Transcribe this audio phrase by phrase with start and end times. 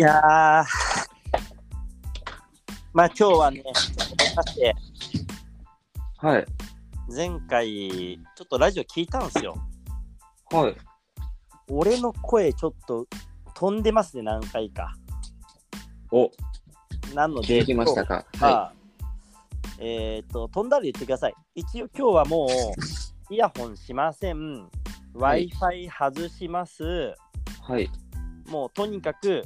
[0.00, 0.64] いやー、
[2.94, 3.62] まあ今日はね、
[4.34, 4.74] さて
[6.16, 6.46] はい。
[7.14, 9.56] 前回、ちょっとラジオ聞いたんですよ。
[10.52, 10.76] はい。
[11.68, 13.06] 俺の声ちょっと
[13.54, 14.96] 飛んでますね、何回か。
[16.10, 16.30] お、
[17.14, 18.24] なので、聞きましたか？
[18.32, 18.72] 今日はは
[19.80, 21.34] えっ、と、飛んだら言ってください。
[21.56, 22.48] 一応今日はもう、
[23.34, 24.62] イヤホンしません。
[25.12, 26.84] はい Wi-Fi 外します。
[27.68, 27.70] い。
[27.70, 27.90] はい。
[28.46, 29.44] もうとにかく、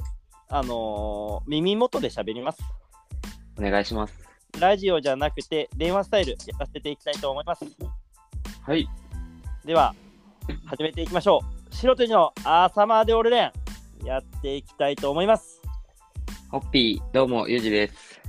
[0.49, 2.61] あのー耳元で喋ります。
[3.57, 4.13] お願いします。
[4.59, 7.65] ラジオじゃなくて、電話スタイルやらせていきたいと思います。
[8.61, 8.87] はい。
[9.65, 9.93] では、
[10.65, 11.75] 始めていきましょう。
[11.75, 13.51] 白とじの朝までオルレン、
[14.05, 15.61] やっていきたいと思います。
[16.49, 18.21] ホッピー、どうも、ゆうじです。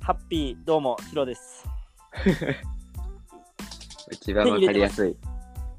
[0.00, 1.64] ハッピー、どうも、白です。
[4.12, 5.16] 一番わかりやすい。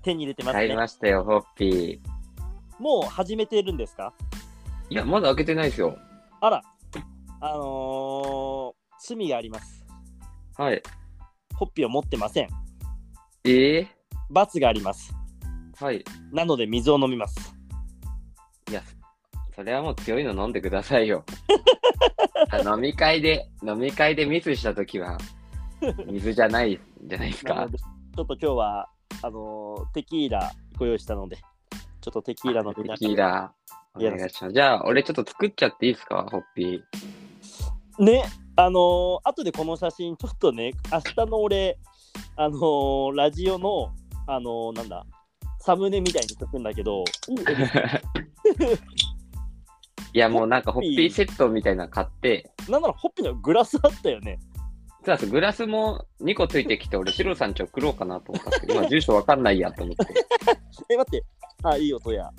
[0.01, 0.75] 手に入れてます買いね。
[0.75, 2.81] ましたよ、ホッピー。
[2.81, 4.13] もう始めてるんですか？
[4.89, 5.97] いや、まだ開けてないですよ。
[6.41, 6.61] あら、
[7.41, 9.85] あのー、罪があります。
[10.57, 10.81] はい。
[11.55, 12.49] ホッピーを持ってません。
[13.43, 13.87] ええ
[14.29, 15.13] 罰があります。
[15.77, 16.03] はい。
[16.31, 17.55] なので水を飲みます。
[18.69, 18.81] いや、
[19.55, 21.23] それはもう強いの飲んでくださいよ。
[22.51, 25.17] あ飲み会で、飲み会でミスしたときは、
[26.07, 27.53] 水じゃないんじゃないですか？
[27.55, 27.69] なの。
[27.69, 28.89] でちょっと今日は、
[29.21, 31.37] あのーテキーラご用意したので、
[32.01, 33.53] ちょっとテキーラ飲みテなキーラ、
[33.95, 34.53] お願いします。
[34.53, 38.03] じゃあ、俺ちょっと作っちゃっていいですか、ホッピー。
[38.03, 38.23] ね、
[38.57, 41.77] あのー後でこの写真、ちょっとね、明日の俺、
[42.35, 43.91] あのーラジオの、
[44.27, 45.05] あのーなんだ、
[45.59, 47.03] サムネみたいにしとくんだけど、
[50.13, 54.39] いや、もうなんかホッピーセットみたいなの買って、なんならホッピーのグラスあったよね。
[55.03, 60.05] プラスグラスも2個ついてきて、俺、シロさんち送ろうかなと思ったんですけど、今、住所わかんないやと思って。
[60.89, 61.25] え、待って、
[61.63, 62.31] あ、いい音や。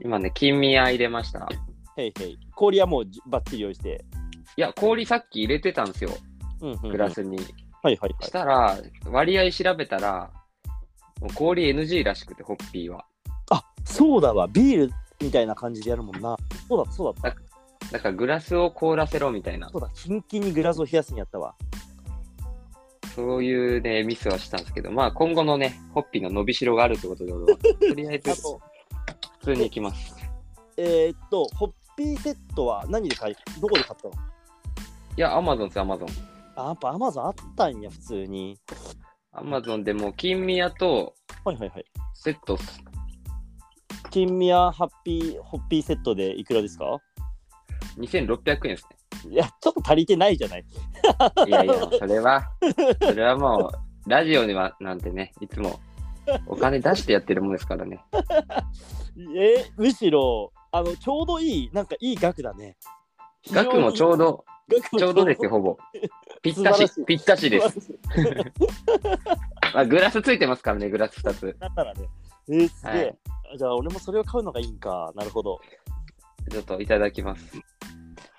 [0.00, 1.48] 今ね、金宮入れました。
[1.96, 2.38] へいへい。
[2.54, 4.04] 氷はもうじバッチリ用意して。
[4.56, 6.10] いや、氷さっき入れてたんですよ、
[6.60, 7.10] うんうんうんグラ。
[7.10, 7.36] スに。
[7.36, 7.46] はい
[7.82, 8.24] はいはい。
[8.24, 10.30] したら、割合調べたら、
[11.20, 13.04] もう氷 NG らしくて、ホッピーは。
[13.50, 14.46] あ、そうだわ。
[14.48, 16.36] ビールみたいな感じでやるもんな。
[16.68, 17.92] そうだそうだった。
[17.92, 21.54] だから、グラスを凍らせろみたいな、そうだ、キンキンにグラスを冷やすんやったわ。
[23.14, 28.77] そういうね、ミスはしたんですけど、まあ、今後のね、ホッピーの伸びしろがあるってことで、俺は、とりあえずあ、と、普
[29.48, 30.14] 通に行きます。
[30.76, 34.14] えー、っと、ホッピーセットは何で買い、どこで買ったの？
[35.16, 36.08] いや、アマゾンです、アマゾン。
[36.54, 38.58] あ、やっぱアマゾンあったんや、普通に。
[39.32, 41.14] アマゾンでも、金宮と
[41.44, 41.84] はいはいはい。
[42.14, 42.82] セットっす
[44.10, 47.00] 金宮ハッピーホッピーセットでいくらですか
[47.98, 48.86] ？2600円です
[49.24, 49.32] ね。
[49.32, 50.64] いや、ちょっと足りてないじゃない。
[51.46, 52.42] いやいや、 それは、
[53.00, 53.70] それはも
[54.06, 55.80] う、ラジオではなんてね、いつも
[56.46, 58.00] お金出してやってるもんですからね。
[59.36, 62.76] えむしろ、あの、ちょうどいい、なんかいい額だね。
[63.50, 64.44] 額もちょうど、
[64.98, 65.76] ちょうどですよ、 ほぼ。
[66.42, 67.80] ぴったしぴったしです。
[67.80, 67.98] 素
[69.74, 71.56] あグラスついてますからね、グラス2つ。
[71.58, 72.08] だったらね。
[72.50, 73.18] えー、すげえ、はい
[73.56, 75.10] じゃあ、俺もそれを買うのがいいんか。
[75.16, 75.58] なるほど。
[76.50, 77.58] ちょっといただきます。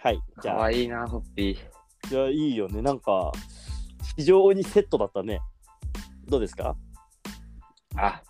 [0.04, 0.22] はい。
[0.40, 2.14] じかゃあ、わいいな、ホッピー。
[2.14, 2.84] いや、いいよね。
[2.84, 3.32] なんか、
[4.16, 5.42] 非常にセットだったね。
[6.28, 6.76] どうですか？
[7.96, 8.22] あ、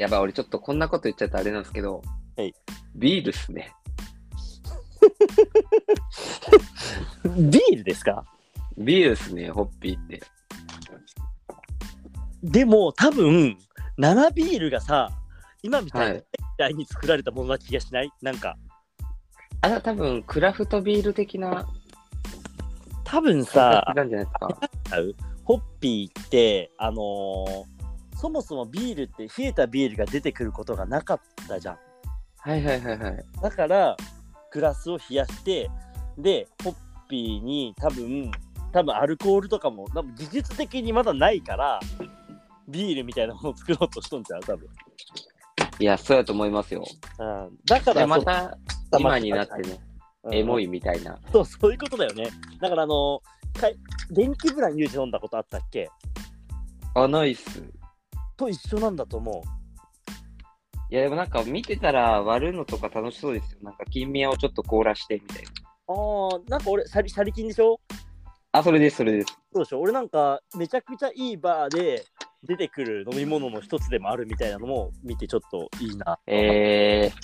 [0.00, 2.00] やばい、俺ちょっとこんなこと言っちゃったらあれなんですけど、
[2.34, 2.54] はい。
[2.94, 3.70] ビールっすね。
[7.36, 8.24] ビールですか？
[8.78, 10.22] ビールっすね、ホッピーって。
[12.42, 13.58] でも、多分、
[13.98, 15.10] 生ビールがさ、
[15.62, 16.24] 今みたい
[16.58, 16.74] なはい。
[16.74, 18.10] に作られたものな気がしない？
[18.22, 18.56] なんか、
[19.60, 21.68] あ、多分クラフトビール的な。
[23.04, 24.48] 多分さ、なんじゃないですか。
[25.44, 27.79] ホッピーって、あのー
[28.20, 31.78] そもそもビールって冷えたビールが出てくることがなかったじゃん。
[32.36, 33.24] はいはいはいはい。
[33.42, 33.96] だから、
[34.52, 35.70] グラスを冷やして、
[36.18, 36.74] で、ホッ
[37.08, 38.30] ピーに多分、
[38.72, 41.80] 多分アルコールとかも、多分技術的にまだないから、
[42.68, 44.68] ビールみたいなものを作ろうとしとんちゃう、多分。
[45.78, 46.84] いや、そうやと思いますよ。
[47.18, 48.58] うん、だからで、また、
[48.98, 49.78] 今になってね、
[50.24, 51.18] うんエモいみたいな。
[51.32, 52.28] そう、そういうことだよね。
[52.60, 53.22] だから、あの
[53.58, 53.76] かい
[54.10, 55.88] 電気ブランユージ飲んだことあったっけ？
[56.94, 57.64] あ、ナイス。
[58.40, 59.44] と一緒なんだと思
[60.90, 63.58] いや、でもなんか見てたら割るのとか楽しそうですよ。
[63.62, 65.50] なんか金宮をちょっと凍らしてみたいな。
[65.88, 66.32] う。
[66.32, 67.78] ああ、なんか俺、シャリシャリキンでしょ？
[68.52, 69.26] あ、それです、それです。
[69.52, 72.04] そうでしょ俺なんか、めちゃくちゃいいバーで
[72.42, 76.18] 出てくる飲み物の一つでもあるみたいなのも見てちょっといいな。
[76.26, 77.16] えー。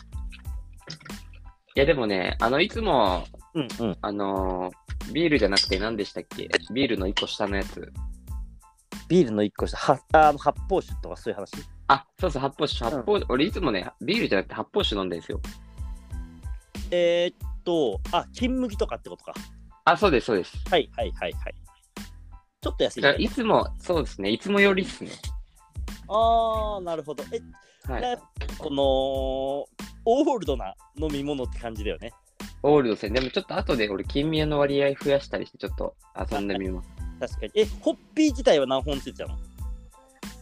[1.77, 3.25] いや、でもね、あの、いつも、
[3.55, 3.97] うんうん。
[4.03, 6.49] あのービールじゃなくて何でしたっけ？
[6.73, 7.93] ビールの一個下のやつ。
[9.09, 11.53] ビールの一個下、はあの発泡酒とかそういう話？
[11.89, 15.41] あ、そうそう、発泡酒、発泡、俺いつもね、ビールじゃなくて発泡酒飲んでるんですよ。
[16.91, 19.35] えー、っと、あ、金麦とかってことか。
[19.85, 20.57] あ、そうです、そうです。
[20.71, 21.55] はいはいはいはい。
[22.61, 25.11] ちょっと安い、だからいつも、そうですね、いつもよりっすね。
[26.09, 27.23] あー、なるほど。
[27.33, 27.41] え、
[27.91, 28.03] はい。
[28.03, 28.17] な
[28.59, 28.83] この、
[30.09, 32.13] オールドな飲み物って感じだよね。
[32.63, 33.13] オールド戦。
[33.13, 35.95] でもちょっと後で俺、金宮の割合増やしたりして、ちょっと
[36.33, 36.89] 遊んでみます。
[37.19, 37.53] 確かに。
[37.55, 39.37] え、ホッピー自体は何本ついてたの？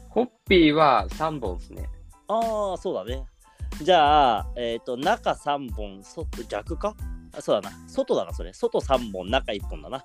[0.08, 1.88] ホッピーは3本ですね。
[2.28, 3.24] ああ、そうだね。
[3.82, 6.94] じゃあ、えっ、と、中3本、外、逆か？
[7.36, 7.76] あそうだな。
[7.88, 8.52] 外だな、それ。
[8.52, 10.04] 外3本、中1本だな。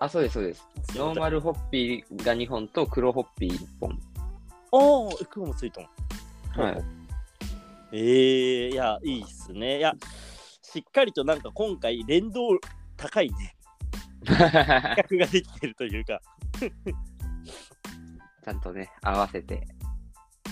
[0.00, 0.66] あ、そうです、そうです。
[0.96, 3.98] ノーマルホッピーが2本と黒ホッピー1本。
[4.70, 6.62] ああ、黒もついたの。
[6.64, 6.84] はい。
[7.92, 9.78] ええいや、いいっすね。
[9.78, 9.94] いや、
[10.60, 12.58] しっかりとなんか今回、連動
[12.98, 13.56] 高いね。
[14.24, 16.20] 企画ができてるというか、
[18.44, 19.66] ちゃんとね、合わせて。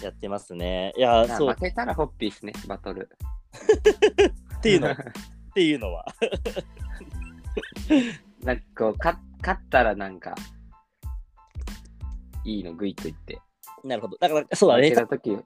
[0.03, 0.93] やってますね。
[0.97, 3.09] いや、そう負けたらホッピーですね、バトル。
[4.59, 4.97] っていうの、っ
[5.55, 6.05] ていうのは。
[8.43, 10.35] なんかこう、か勝ったらなんか、
[12.45, 13.41] いいのグイッといって。
[13.85, 14.17] なるほど。
[14.19, 15.01] だから、そうだね負け。
[15.01, 15.39] た時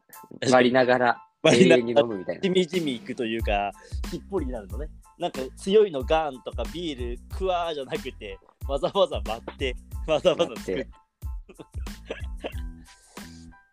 [0.51, 2.51] 割りながら、割りながら永遠に飲むみたいなじ。
[2.51, 3.73] みじみいくというか、
[4.11, 4.89] しっぽりになるのね。
[5.21, 9.77] なんか強いのガーンとかビールクワーじゃなくて、わざわざ待って、
[10.07, 10.73] わざわざ作って。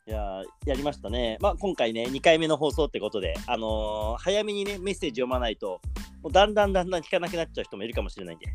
[0.07, 1.38] いやーやりましたね。
[1.39, 5.79] まあ今回ね、2回目の放送ってことで、あのー早めにね、メッセージ読まないと、
[6.21, 8.45] もうだんだんだんだん聞かなくなっちゃう人もいるかもしれないんで、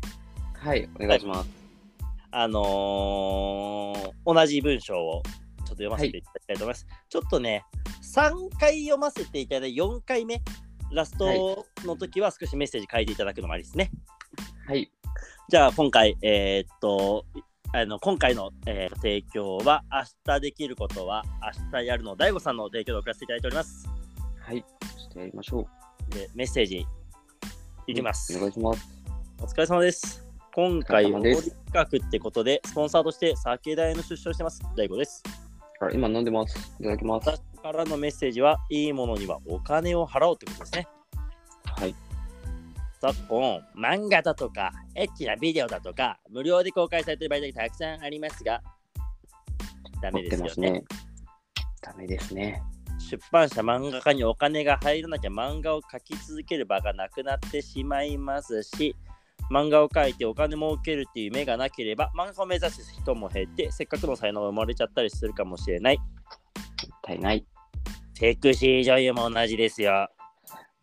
[0.53, 1.49] はい、お願いします。
[2.29, 6.85] あのー同じ文章をちょっと読ませていただきたいと思います。
[7.09, 7.65] ちょっとね、
[8.03, 10.43] 3回読ませていただいて、4回目、
[10.93, 13.91] ラストの時は少しメッセージ書いていただくのもありですね。
[14.67, 14.91] はい。
[15.49, 17.25] じゃあ今回、えーっと、
[17.73, 21.23] あの今回の、えー提供は、明日できることは
[21.71, 23.87] 明日やるの、大悟さんの提供で送らせていただいております。
[24.39, 24.63] はい。
[24.93, 25.67] そしてやりましょ
[26.09, 26.13] う。
[26.13, 26.85] で、メッセージ
[27.87, 28.37] いきます。
[28.37, 28.87] お願いします。
[29.41, 30.23] お疲れ様です。
[30.55, 34.61] 今回はお疲れ様です企画ってことで、スポンサーとして酒代の出社をしてます。
[34.75, 35.23] 大悟です。
[35.85, 36.75] あ今飲んでます。
[36.79, 37.29] いただきます。
[37.29, 40.87] 私からのメッセージは、いいものにはお金を払おうってことですね。
[41.65, 41.95] はい。
[43.01, 48.61] 昨今、漫画だとか、エッチなビデオだとか、無料で公開されている媒体がたくさんありますが、
[50.01, 50.71] ダメですよね。
[50.71, 50.83] ね。
[51.81, 52.61] ダメですね。
[52.99, 58.95] 出版社、漫画家にお金が入らなきゃ漫画を描き続ける場がなくなってしまいますし、
[59.51, 65.97] 漫画を描いてお金儲けるっていう夢がなければ、漫画を目指す人も減って、せっかくの才能が生まれちゃったりするかもしれない。
[65.97, 67.45] もったいない。
[68.13, 70.09] セクシー女優も同じですよ。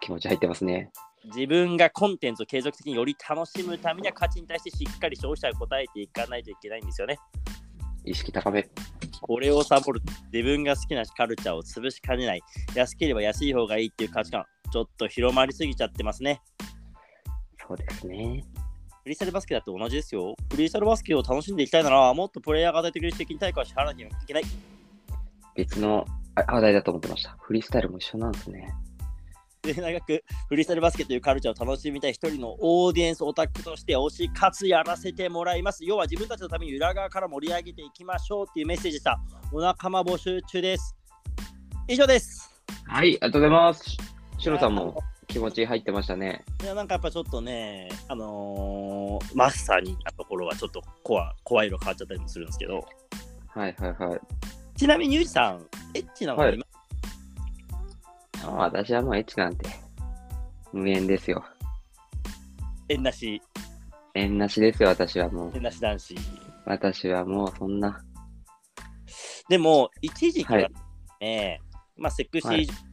[0.01, 0.91] 気持ち入ってますね。
[1.25, 7.19] 自分がコンテンツを継続的により楽しむためには価値に対してしっかり消費者が答えていかないといけないんですよね。
[8.05, 8.69] 意識高め。
[9.21, 12.43] これをサボると自分が好きなカルチャーを潰しかねない。
[12.75, 16.41] 安ければ安い方がいいっていう価値観、ちょっと広まりすぎちゃってますね。
[17.71, 18.45] そうですね。
[19.05, 20.35] フリースタイルバスケだって同じですよ。
[20.51, 24.43] フリースタイルバスケを楽しんでいきたいなら、もっとプレイヤーが与えてくれる責任対価を支払わなきゃいけない。
[25.55, 27.37] 別のあ話題だと思ってました。
[27.41, 28.75] フリースタイルも一緒なんですね。
[29.63, 35.85] 末永くフリースタイルバスケというカルチャーを楽しみたい一人のオーディエンスオタクとして推し活やらせてもらいます。
[35.85, 39.21] 要は自分たちのために裏側から盛り上げていきましょうっていうメッセージでした。
[39.53, 40.97] お仲間募集中です。
[41.87, 42.51] 以上です。
[42.87, 43.97] はい、ありがとうございます。
[44.39, 44.99] シロさんも
[45.31, 46.45] 気持ち入ってましたね。
[46.63, 52.85] いやなんかやっぱちょっとね、あのーマッサーになところはちょっとコア怖い色変わっちゃったりもするんですけど、
[53.49, 54.21] はいはいはい。
[54.77, 56.65] ちなみにゆうじさん、エッチなのはい今
[58.45, 59.69] あ私はもうエッチなんて
[60.73, 61.45] 無縁ですよ。
[62.89, 63.41] 縁なし、
[64.15, 65.53] 縁なしですよ、私はもう。
[65.55, 66.15] 縁なし男子。
[66.65, 68.03] 私はもうそんな。
[69.49, 70.73] でも、一時期ははい
[71.21, 71.61] ね、
[71.97, 72.90] まあ、セクシはいー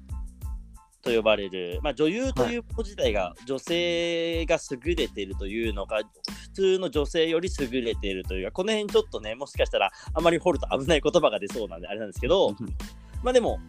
[1.02, 6.02] と呼ばれる、まあ、女優ということ自体が女性が優れているというのか、
[6.42, 12.56] 普通の女性より優れているというか、この辺ちょっとね、もしかしたらあまり掘ると危ない言葉が出そうなんで、あれなんですけど、
[13.24, 13.60] まあでも、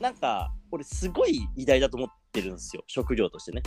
[0.00, 3.62] なんか、俺、すごい偉大だと思ってるんですよ、職業としてね。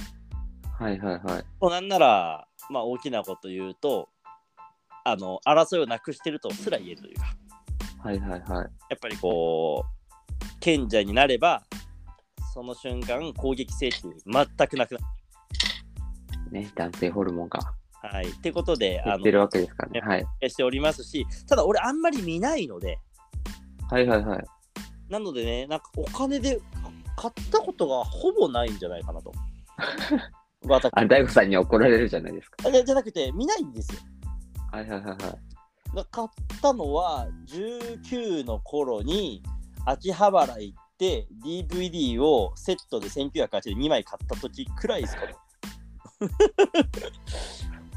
[0.80, 1.46] はいはいはい。
[1.60, 4.10] もうなんなら、まあ、大きなこと言うと、
[5.06, 7.26] あの争いをなくしてるとすら言えるというか。
[8.00, 8.68] はいはいはい。
[8.90, 11.64] やっぱりこう、賢者になれば、
[12.54, 15.00] その瞬間、攻撃性っていう全くなくな
[16.52, 17.66] ね、男性ホルモンがる。
[18.08, 18.30] はい。
[18.30, 20.02] ってことで、あの、減ってるわけですからね。
[20.02, 20.50] はい。
[20.50, 23.00] しておりますし、ただ俺あんまり見ないので、
[23.90, 24.44] はいはいはい。
[25.10, 26.62] なのでね、なんかお金で
[27.16, 29.32] 買ったことがほぼないんじゃないかなと。
[30.68, 32.68] 私あ、大悟さんに怒られるじゃないですか。
[32.68, 34.02] あじゃじゃなくて、見ないんですよ。
[34.72, 35.96] はいはいはいはい。
[35.96, 36.28] が買っ
[36.62, 39.42] たのは19の頃に
[39.86, 45.36] 秋葉原行って DVD をセットで1980円2枚買った時くらいですかね。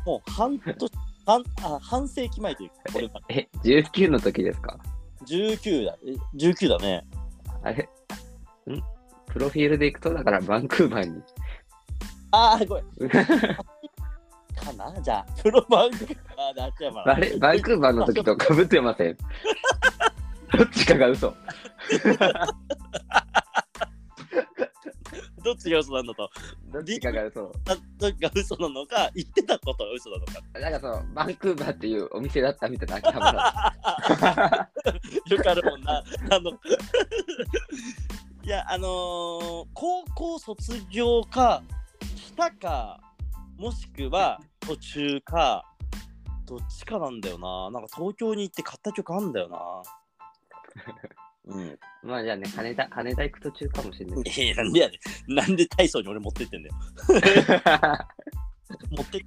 [0.04, 0.74] もう半年、
[1.24, 4.78] 半あ半世紀前というか、これがえ、19の時ですか
[5.24, 7.06] ？19だ、え19だね。
[7.62, 7.84] あれ？
[7.84, 7.88] ん？
[9.26, 11.22] プロフィールで行くと、だからバンクーバーに。
[12.32, 13.08] ああ、ごめん。
[13.08, 13.22] か
[14.76, 15.00] な？
[15.00, 15.96] じゃあ、プロバンク
[16.36, 17.36] あー、なっちゃうかなあれ？
[17.38, 19.16] バンクーバーの時とかぶってません
[20.56, 21.34] どっちかが嘘。
[25.42, 26.28] どっちが嘘なんだと。
[26.72, 27.52] どっちかが嘘。
[27.98, 30.32] どっちが嘘なのか、言ってたことが嘘なのか。
[30.58, 34.70] なんかその、バンクーバーっていうお店だったみたいな秋葉原。
[35.36, 36.02] よくあるもんな。
[36.30, 36.50] あの
[38.42, 41.62] いや、あのー高校卒業か、
[42.16, 43.00] したか、
[43.56, 45.64] もしくは途中か、
[46.44, 47.70] どっちかなんだよな。
[47.70, 49.58] なんか東京に行って買った曲あんだよな。
[51.46, 51.78] うん。
[52.02, 54.20] まあじゃあね、羽田、羽田行く途中かもしれない。
[54.20, 55.34] いや、なんでやねん。
[55.34, 56.74] なんで体操に俺持ってってんだよ。
[58.90, 59.22] 持ってっ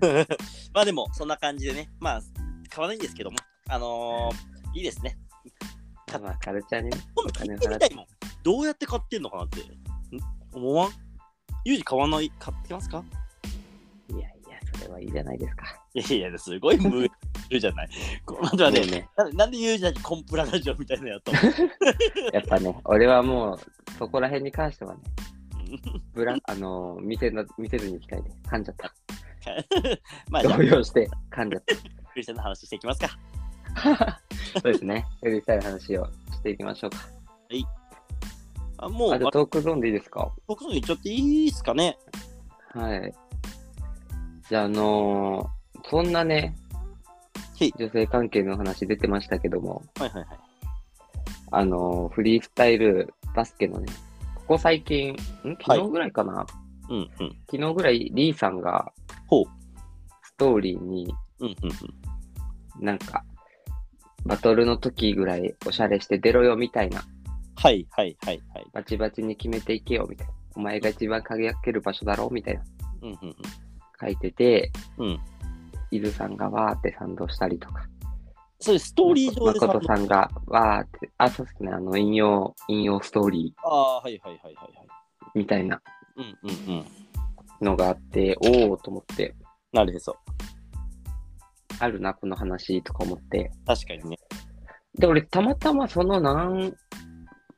[0.72, 2.22] まあでも、そんな感じでね、まあ、
[2.70, 3.36] 買わないんですけども、
[3.68, 5.18] あのーいいですね。
[6.22, 8.06] まあ、カルチャーにね、今度聞いてみたいもん。
[8.42, 9.60] どうやって買ってんのかなって。
[9.60, 9.64] ん？
[10.52, 10.92] 思わん？
[11.64, 13.04] ユージ買わない、買ってますか？
[14.10, 15.64] いやいや、それはいいじゃないですか。
[15.94, 17.88] いやいや、すごいムールじゃない。
[18.26, 21.38] 待って待ね、なんでなんでユージだけコンプララジオみたいなのやったの
[22.32, 23.58] やっぱね、俺はもう、
[23.98, 25.00] そこら辺に関してはね、
[26.14, 28.94] ブラ、あのー、見せな、見せずに行きたいで、噛んじゃった。
[30.30, 31.74] まあ、動、揺して、噛んじゃっク
[32.16, 33.08] リスチャンの話していきますか。
[33.74, 34.20] た。
[34.60, 35.06] そうですね。
[35.22, 37.08] うるさい話をしていきましょうか。
[38.80, 40.32] あもう、あとトークゾーンでいいですか？
[40.46, 41.98] 僕の言っちゃっていいですかね。
[42.74, 43.12] はい。
[44.48, 45.58] じゃあ、あのー
[45.90, 46.67] そんなねはい、
[47.78, 50.38] 女性関係の話出てましたけども、はいはいはい。
[51.50, 53.86] あのーフリースタイルバスケのね、
[54.34, 55.16] ここ最近、ん？
[55.60, 56.46] 昨日ぐらいかな、
[56.88, 57.36] うんうん。
[57.50, 58.92] 昨日ぐらいリーさんが
[59.26, 59.44] ほう。
[60.22, 61.54] ストーリーにうんうん
[62.78, 62.84] うん。
[62.84, 63.24] なんか、
[64.24, 67.02] バトルの時ぐらいおしゃれして出ろよみたいな、
[67.56, 68.66] はいはいはいはい。
[68.72, 72.62] バチバチに決めていけよみたいな、お前が一番輝ける場所だろみたいな
[73.02, 73.36] うんうん
[74.00, 75.20] 書いてて、うん。
[75.90, 75.98] うん。
[75.98, 77.86] 伊豆さんがわーって賛同したりとか、
[78.60, 84.86] そうです、ストーリー上で誠さんがわーって、あ、そうですね、あの、引用、引用ストーリああ、はいはいはいはいはい。
[84.86, 85.80] ーみたいな
[86.16, 86.86] うんうんうん。
[87.60, 89.34] のがあって、おおと思って、
[89.72, 90.16] なるへそ。
[91.78, 93.52] あるな、この話とか思って。
[93.64, 94.18] 確かにね。
[94.98, 96.74] で、俺、たまたまその何、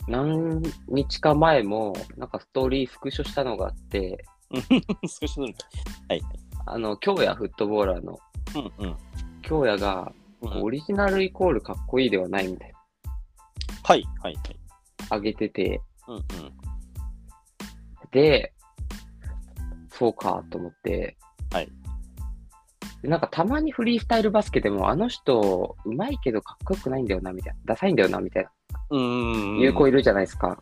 [0.07, 4.23] 何日か前も、なんかストーリースクショしたのがあって、
[5.07, 5.39] 少しずつ。
[6.09, 6.23] はい。
[6.67, 8.19] あの、京也フットボーラーの、
[8.55, 8.97] うんうん。
[9.43, 10.13] 京也が、
[10.43, 12.73] うんオリジナルイコールかっこいいではないみたい
[13.83, 14.43] はいはいはい。
[15.11, 16.23] な、あげてて、うんうん。
[18.11, 18.55] で、
[19.91, 21.19] そうかと思って、
[21.53, 21.69] はい。
[23.03, 27.61] でなんかたまにフリースタイルバスケでも、あの人、うまいけどかっこよくないんだよな、みたいな。
[27.67, 28.51] ダサいんだよな、みたいな。
[28.91, 29.59] うーん。
[29.59, 30.59] いう子いるじゃないですか。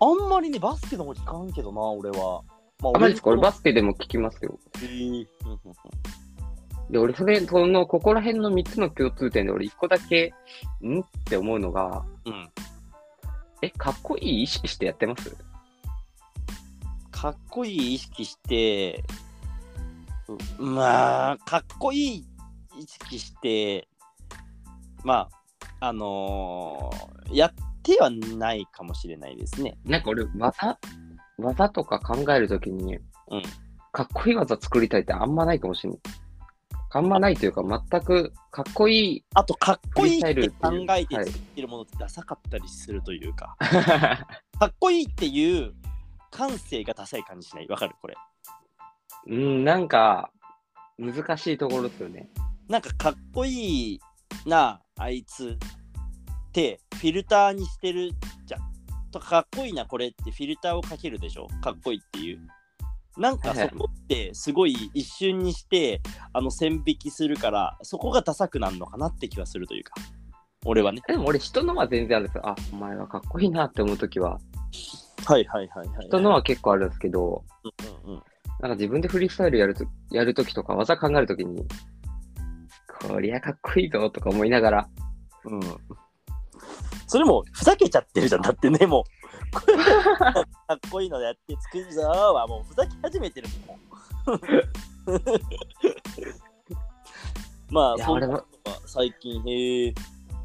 [0.00, 2.42] あんまりね、バスケの方聞かんけどな、俺は。
[2.82, 3.30] まあ、マジですか？
[3.30, 4.58] 俺バススケでも聞きますよ。
[6.90, 10.32] で、俺、それ、その、ここら辺の3つの共通点で、俺、1個だけ、
[10.82, 11.00] ん？
[11.00, 12.50] って思うのが、うん。
[13.60, 15.36] え、かっこいい意識してやってます？
[17.10, 19.04] かっこいい意識して、
[20.58, 22.26] うまあ、かっこいい
[22.80, 23.88] 意識して、
[25.04, 25.28] ま
[25.80, 29.76] あ、あのーやってはないかもしれないですね。
[29.84, 30.78] なんか俺、技、
[31.38, 33.42] 技とか考えるときに、うん
[33.90, 36.00] かっこいい技作りたいってあんまないかもしれない。
[36.90, 39.24] あんまないというか、全くかっこいい。
[39.34, 44.26] あと、かっこいいって考えて作ってるものってダサかったりするというか、は
[44.60, 45.74] かっこいいっていう
[46.30, 47.68] 感性がダサい感じしない？
[47.68, 47.94] わかる？
[48.00, 48.16] これ。
[49.26, 50.30] うん、なんか、
[50.98, 52.28] 難しいところですよね。
[52.68, 54.00] なんかかっこいい
[54.46, 58.10] なあいつってフィルターにしてる
[58.44, 58.67] じゃん。
[59.10, 61.48] とかかっこいいなこれってフィルターをかけるでしょ？
[61.62, 62.40] かっこいいっていう。
[63.16, 66.00] なんかはいはいそこってすごい一瞬にして
[66.32, 69.94] あの線引きするからそこがダサくなるのかなって気はするというか
[70.64, 71.00] 俺はね。
[71.06, 72.48] でも俺、人のは全然あるんですよ。
[72.48, 74.40] あ、お前はかっこいいなって思うときは、
[75.24, 76.06] はいはいはいはい。
[76.06, 77.44] 人のは結構あるんですけど、
[78.04, 78.22] うんうん
[78.60, 81.64] なんか自分でフリースタイルやるとやるときとか、技考えるときに、
[83.08, 84.88] こりゃかっこいいぞとか思いながら、
[85.44, 85.60] うん。
[87.08, 89.04] それもふざけちゃってるじゃんだってねもう
[89.50, 89.62] か
[90.74, 93.80] っこいいのやって作るぞーはもうふざけ始めてるもん。
[97.70, 98.44] まあそんな俺は
[98.86, 99.94] 最近へえ。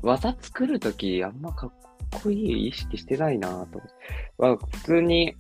[0.02, 1.72] 技作るときあんまかっ
[2.24, 3.82] こいい意識してないなと。
[4.38, 5.36] まあ、普通に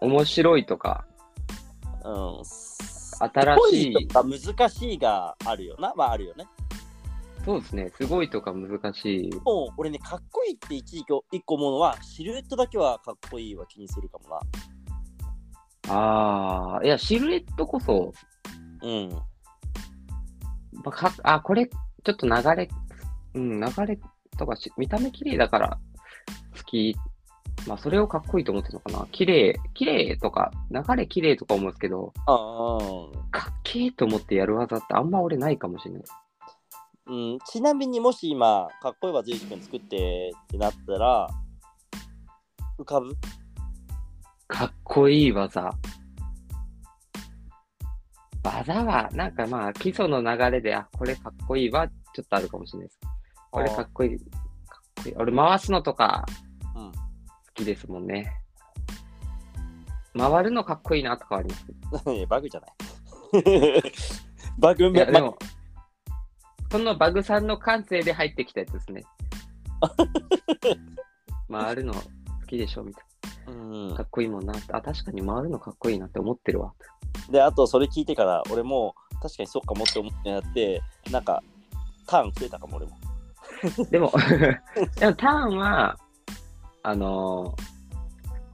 [0.00, 1.04] 面白いとか、
[2.04, 2.42] うん。
[2.44, 5.92] 新しい難しいがあるよな。
[5.96, 6.46] まああるよね。
[7.44, 9.30] そうですね、すごいとか難しい。
[9.44, 14.40] もう俺ね、かっこいいって一時期一個思うのは、シルエットだけはかっこいいは気にするかもな。
[15.90, 18.12] ああ、いや、シルエットこそ、
[18.82, 19.10] うん。
[20.72, 22.68] まあかあ、これ、ちょっと流れ、
[23.34, 23.98] うん、流れ
[24.36, 25.78] とかし、見た目綺麗だから
[26.56, 26.96] 好き。
[27.66, 29.06] まあ、それをかっこいいと思ってるのかな。
[29.10, 33.30] 綺麗、綺麗とか、流れ綺麗とか思うんですけど、ああ。
[33.30, 36.02] かっけーと思ってやる技ってあんま俺ないかもしれない。
[37.08, 41.28] うん、ちなみにもし今、かっこいい技一君作ってってなったら、
[42.78, 43.16] 浮かぶ？
[44.46, 45.70] かっこいい技。
[48.42, 53.00] 技は、なんかまあ、基礎の流れで、あ、これかっこいいは、ちょっとあるかもしれないです。
[53.50, 54.18] これかっこいい。
[54.18, 54.24] か
[55.00, 55.14] っこいい。
[55.16, 56.26] 俺、回すのとか、
[56.76, 56.98] うん好
[57.54, 58.30] きですもんね。
[60.16, 62.26] 回るのかっこいいなとかはあります。
[62.28, 62.70] バグじゃない。
[64.58, 65.38] バグいや、めでも、
[66.70, 69.04] そのバグさんの感性で入ってきたやつですね。
[71.50, 72.00] 回るの好
[72.46, 73.04] きでしょみたい
[73.48, 73.96] うんな。
[73.96, 74.52] かっこいいもんな。
[74.72, 76.74] あ、確かに回るのかっこいいなって思ってるわ。
[77.30, 81.42] で、あとそれ聞いてから、俺も確かにそうかもって思ってなって、なんか、
[82.06, 82.98] ターン増えたかも、俺も。
[83.90, 84.12] でも、
[84.98, 85.98] でもターンは、
[86.82, 87.78] あのー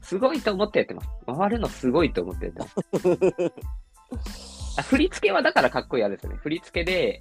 [0.05, 1.09] すごいと思ってやってます。
[1.27, 2.75] 回るのすごいと思ってやってます。
[4.77, 6.39] あ振り付けはだからかっこいいあれですよね。
[6.43, 7.21] 振り付けで、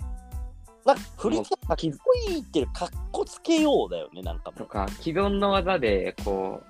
[0.85, 4.59] なんか、振り付けかっこいいっていうかっこつけようだよね、なんかもう。
[4.59, 6.65] とか、既存の技で、こう、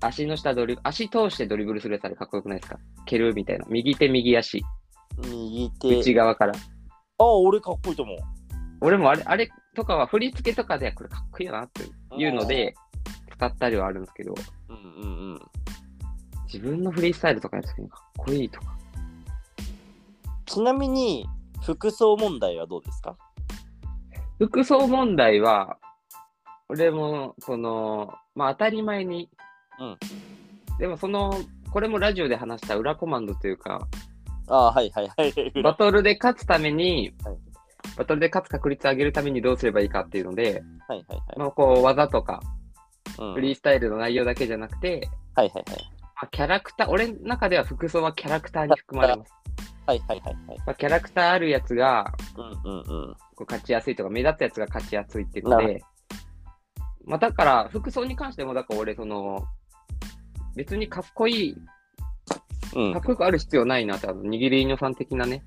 [0.00, 2.78] 足の下ドリブ足通してドリブルするやつあれかっこよくないですか？
[3.06, 3.64] 蹴るみたいな。
[3.68, 4.62] 右手、右足、
[5.18, 5.98] 右手。
[5.98, 6.52] 内側から。
[6.52, 8.16] ああ、俺かっこいいと思う。
[8.82, 11.82] 俺もあれ、あれとかは振り付けとかで、これかっこいいよなって
[12.16, 12.74] いうので、
[13.32, 14.34] 使ったりはあるんですけど、
[14.68, 15.40] うんうんうん。
[16.44, 18.76] 自分のフリースタイルとかやるときにかっこいいとか。
[20.44, 21.26] ちなみに、
[21.62, 23.16] 服装問題はどうですか？
[24.38, 25.78] 服装問題は、
[26.68, 29.30] 俺も、その、まあ当たり前に、
[29.78, 29.98] うん
[30.78, 31.32] でもその、
[31.70, 33.86] これもラジオで話した裏コマンドというか、
[34.48, 35.62] ああ、はいはいはい。
[35.62, 37.36] バトルで勝つために、はい
[37.96, 41.38] バトルで勝つ確率を上げるためにどうすればいいかっていうので、はいはいはい。
[41.38, 42.42] まあ、こう技とか、
[43.18, 45.90] うんフリースタイルの内容だけじゃなくて、はいはいはい。
[46.16, 49.32] まあ、キャラクター、俺の中では服装はキャラクターに含まれます。
[49.86, 50.58] はいはいはいはい。
[50.58, 52.12] まあ、キャラクターあるやつが
[52.64, 53.14] うんうんうん。
[53.36, 55.82] こう勝ちやすいとか、目立つやつが勝ちやすいっていうのなで、
[57.04, 59.44] まあ、だから、服装に関しても、だから俺、その、
[60.56, 61.56] 別にかっこいい、
[62.74, 65.44] うんかっこよくある必要ないなって、あの、握り犬さん的なね、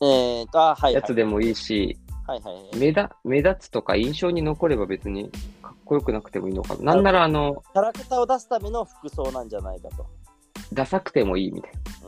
[0.00, 0.94] えーと、あはいはい。
[0.94, 2.76] やつでもいいし、はいはいはい。
[2.76, 5.30] 目立目立つとか印象に残れば別に
[5.62, 6.94] かっこよくなくてもいいのかな。
[6.94, 10.06] なんなら、あの、キャラクターを出すための服装なんじゃないかと。
[10.72, 12.03] ダサくてもいいみたいな。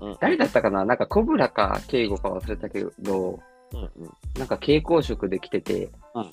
[0.00, 0.16] うんうん。
[0.20, 0.84] 誰だったかな？
[0.84, 3.40] なんか、コブラか、敬語か忘れたけど、
[3.72, 4.10] うんうん。
[4.38, 6.30] なんか蛍光色で着てて、うん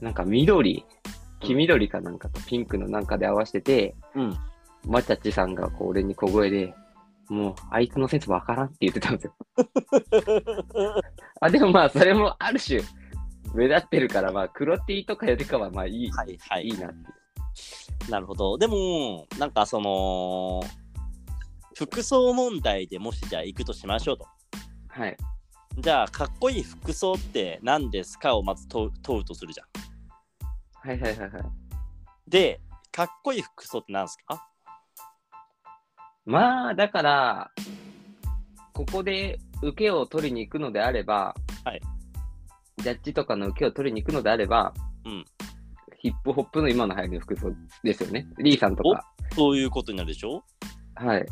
[0.00, 0.84] なんか緑、
[1.40, 4.36] 黄緑かなんかとピンクのなんかで合わせてて、うん。
[4.86, 6.74] マチャッチさんがこう俺に小声で、
[7.28, 9.34] もうあいつの説わからんって言ってたんですよ。
[11.40, 12.80] あ、でもまあそれもある種
[13.54, 16.96] 目立ってるから、まあ黒 T とかよりかはまあいい、はいはいいいなって。
[18.10, 18.56] なるほど。
[18.56, 20.62] でも、なんかその、
[21.76, 24.26] 服装問題でもしじゃあ行くとしましょうと。
[24.88, 25.16] はい。
[25.78, 29.66] じゃあ、かっこいい服装って何ですかをまず問う問うとするじゃん。
[30.88, 31.42] はいはいはいはい。
[32.28, 34.46] で、かっこいい服装って何ですか？
[36.26, 37.50] まあだから、
[38.72, 41.80] ここで受けを取りに行くのであれば、はい
[42.78, 44.72] ジャッジとかの受けを取りに行くのであれば、
[45.04, 45.24] うん
[45.98, 47.52] ヒップホップの今の流行りの服装
[47.84, 48.26] ですよね。
[48.38, 49.04] リーさんとか。
[49.34, 50.42] そういうことになるでしょ？
[50.94, 51.26] はい。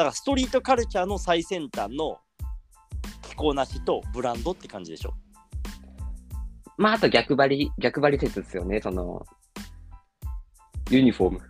[0.00, 2.16] だからストリートカルチャーの最先端の
[3.20, 5.12] 着こなしとブランドって感じでしょ。
[6.78, 8.80] まああと逆張り、逆張り説ですよね。
[8.80, 9.26] その、
[10.88, 11.40] ユニフォーム。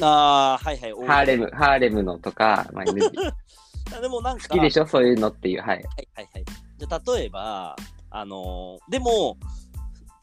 [0.00, 1.06] ああ、はいはい。
[1.06, 2.82] ハーレム、ハーレムのとか、ま
[3.96, 4.84] あ、でもなんか、好きでしょ？
[4.84, 5.60] そういうのっていう。
[5.60, 5.76] はい。
[5.76, 6.44] はいはいはい。
[6.78, 7.76] じゃあ例えば、
[8.10, 9.36] あのーでも、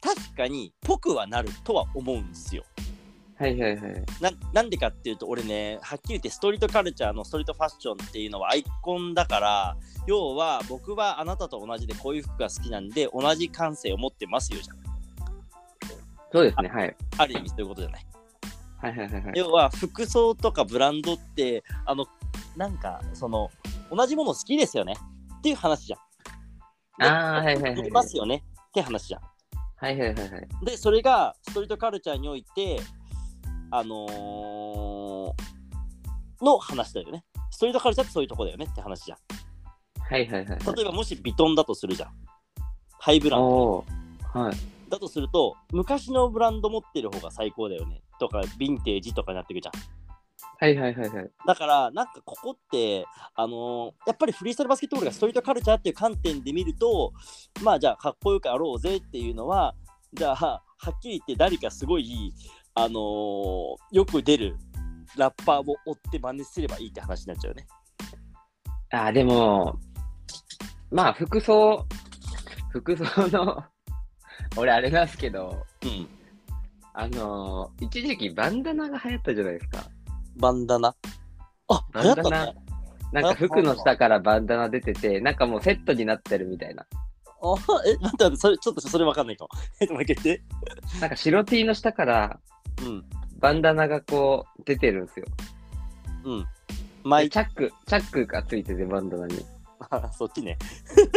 [0.02, 2.64] 確かに、ぽくはなるとは思うんですよ。
[3.38, 4.04] はいはいはい。
[4.20, 14.76] ななんでかっていうと、俺ね、はっきり言ってストリートカルチャーのストリートファッションっていうのはアイコンだから、要は僕はあなたと同じでこういう服が好きなんで、同じ感性を持ってますよじゃん。
[16.32, 16.68] そうですね。
[16.68, 16.96] はい。
[17.18, 18.06] ある意味そういうことじゃない。
[18.78, 19.32] はいはいはいはい。
[19.34, 22.06] 要は服装とかブランドって、あの、
[22.56, 23.50] なんか、その、
[23.90, 24.94] 同じもの好きですよね
[25.38, 26.00] っていう話じゃん。
[27.04, 29.20] ああ、はいはいはいいますよねって話じゃん。
[29.76, 30.48] はいはいはいはい。
[30.64, 32.80] で、それがストリートカルチャーにおいて、
[33.70, 37.24] あのーの話だよね。
[37.50, 39.18] ストリートカルチャーってそういうとこだよねって話じゃん。
[40.02, 40.76] はいはいはいはい。
[40.76, 42.10] 例えばもしビトンだとするじゃん。
[42.98, 43.84] ハイブランド
[44.34, 44.56] はい。
[44.90, 48.02] だとすると、昔のブランド持ってる方が最高だよね。
[48.20, 49.74] とか、ヴィンテージとかになってくじゃん。
[50.58, 51.30] はいはいはいはい。
[51.46, 57.12] だから、なんかここって、あのーやっぱりフリースタイルバスケットボールがストリートカルチャーっていう観点で見ると、
[57.62, 59.74] まあじゃあかっこよくあろうぜっていうのは、
[60.12, 62.32] じゃあはっきり言って誰かすごい、
[62.78, 64.56] あのーよく出る
[65.16, 67.66] ラッパーを追って真似すればいいって話になっちゃうよね。
[68.90, 69.78] あー、でも、
[70.90, 71.86] まあ、服装、
[72.70, 73.64] 服装の、
[74.58, 76.08] 俺あれなんですけど、うん。
[76.92, 79.84] あのー一時期バンダナが流行ったじゃないですか。
[80.36, 80.94] バンダナ？
[81.68, 82.46] あ、バンダナ？
[82.46, 82.54] ね。
[83.12, 86.82] なんか服の下からバンダナ出てて、なんかもうセットになってるみたいな。
[86.82, 87.54] あ
[87.86, 89.50] え、待って待って、それちょっとそれわかんないかも。
[89.80, 91.00] えっと、もう一回言って。
[91.00, 92.40] なんか白 T の下から
[92.84, 93.04] うん。
[93.38, 95.26] バンダナがこう出てるんですよ。
[96.24, 96.46] うん。
[97.04, 99.44] マイでチャック、チャックがついててバンダナに。
[99.90, 100.58] あ そっちね。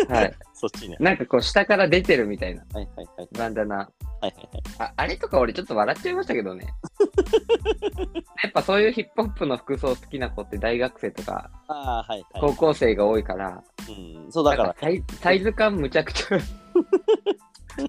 [0.08, 0.34] はい。
[0.54, 0.98] そっちね。
[1.00, 3.30] なんかこう下から出てるみたいなはいはいはい。
[3.32, 3.76] バンダナ。
[3.78, 3.90] はい
[4.22, 4.64] はいはい。
[4.80, 6.68] ああれとか俺ちょっと笑っちゃいましたけどね。
[8.44, 12.42] やっぱそういうヒップホップの服装好きな子って大学生とかああ、はいはい。
[12.42, 16.38] 高校生が多いから、うん、そうだからなんかサイズ感むちゃくちゃ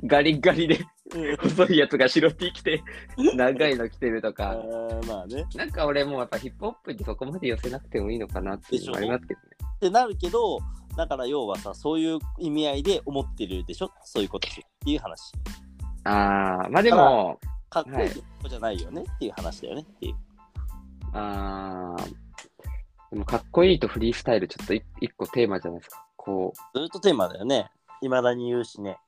[0.04, 0.86] ガリッガリでうん
[1.42, 2.82] 細いやつが白 T 着て
[3.34, 4.52] 長いの着てるとあか。
[4.52, 5.46] ーまあね。
[5.54, 9.46] なんか俺もやっぱヒップホップにそこまで寄せなくてもいいのかなっていうのもありますけどね。
[9.76, 10.58] ってなるけど、
[10.96, 13.90] だから要はさ、そういう意味合いで思ってるでしょ？
[14.04, 15.32] そういうことっていう話。
[16.04, 17.38] ああ、まあでも、
[17.70, 18.10] かっこいい
[18.48, 20.14] じゃないよねっていう話だよねっていう。
[21.12, 22.04] ああ、
[23.10, 26.04] でもかっこいいとフリースタイルちょっと一一個テーマじゃないですか。
[26.16, 27.70] こずっとテーマだよね。
[28.02, 28.98] いまだに言うしね。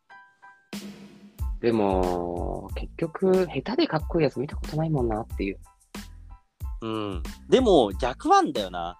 [1.62, 5.58] う、でも、結局、下手でかっこいいやつ見たことないもんなっていう。
[6.82, 7.22] うん。
[7.48, 8.98] でも逆なんだよな。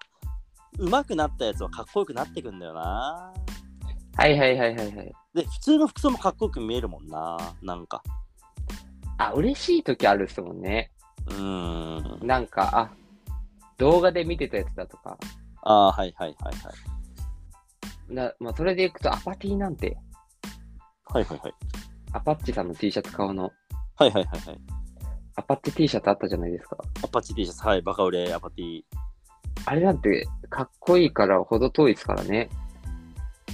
[0.79, 3.33] 上手くなったやつはかっこよくなってくんだよな。
[4.15, 5.13] はいはいはいはいはい。
[5.33, 7.37] で、普通の服装もかっこよく見えるもんな。
[7.61, 8.01] なんか。
[9.17, 10.91] あ、嬉しい時あるっすもんね。
[11.27, 12.27] うーん。
[12.27, 12.91] なんか、あ、
[13.77, 15.17] 動画で見てたやつだとか。
[15.63, 16.71] ああ、はいはいはいは
[18.09, 18.13] い。
[18.13, 19.97] なまあ、それでいくと、アパティなんて、
[21.05, 21.53] はいはいはい。
[22.13, 23.51] アパッチさんの T シャツ買うの、
[23.95, 24.59] はいはいはいはい。
[25.35, 26.77] アパッチ T シャツあったじゃないですか。
[27.03, 28.81] アパッチ T シャツ、はい、バカ売れ、アパティ。
[29.65, 32.49] あれなんて、かっこいいからほど遠いですからね。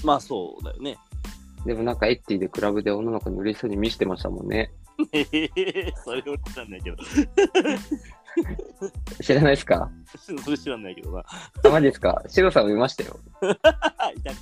[0.04, 0.98] まあそうだよね。
[1.66, 4.72] でもなんかエッティでクラブで女の子に嬉しそうに見せてましたもんね。
[5.12, 6.98] へへへそれ俺知らないけど。
[9.22, 9.90] 知らないですか？
[10.18, 11.24] それ知らないけどな。
[11.66, 12.24] あ、マジですか？
[12.28, 13.20] シロさんもいましたよ。
[13.42, 14.40] いたか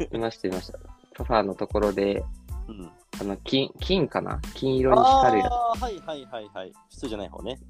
[0.00, 0.06] に。
[0.16, 0.78] いました、いました。
[1.16, 2.22] ソファーのところで、
[2.68, 2.90] うん。
[3.20, 4.40] あの、金、金かな？
[4.54, 6.72] 金色に光るやあはいはいはいはい。
[6.90, 7.58] 普通じゃない方ね。
[7.58, 7.62] つ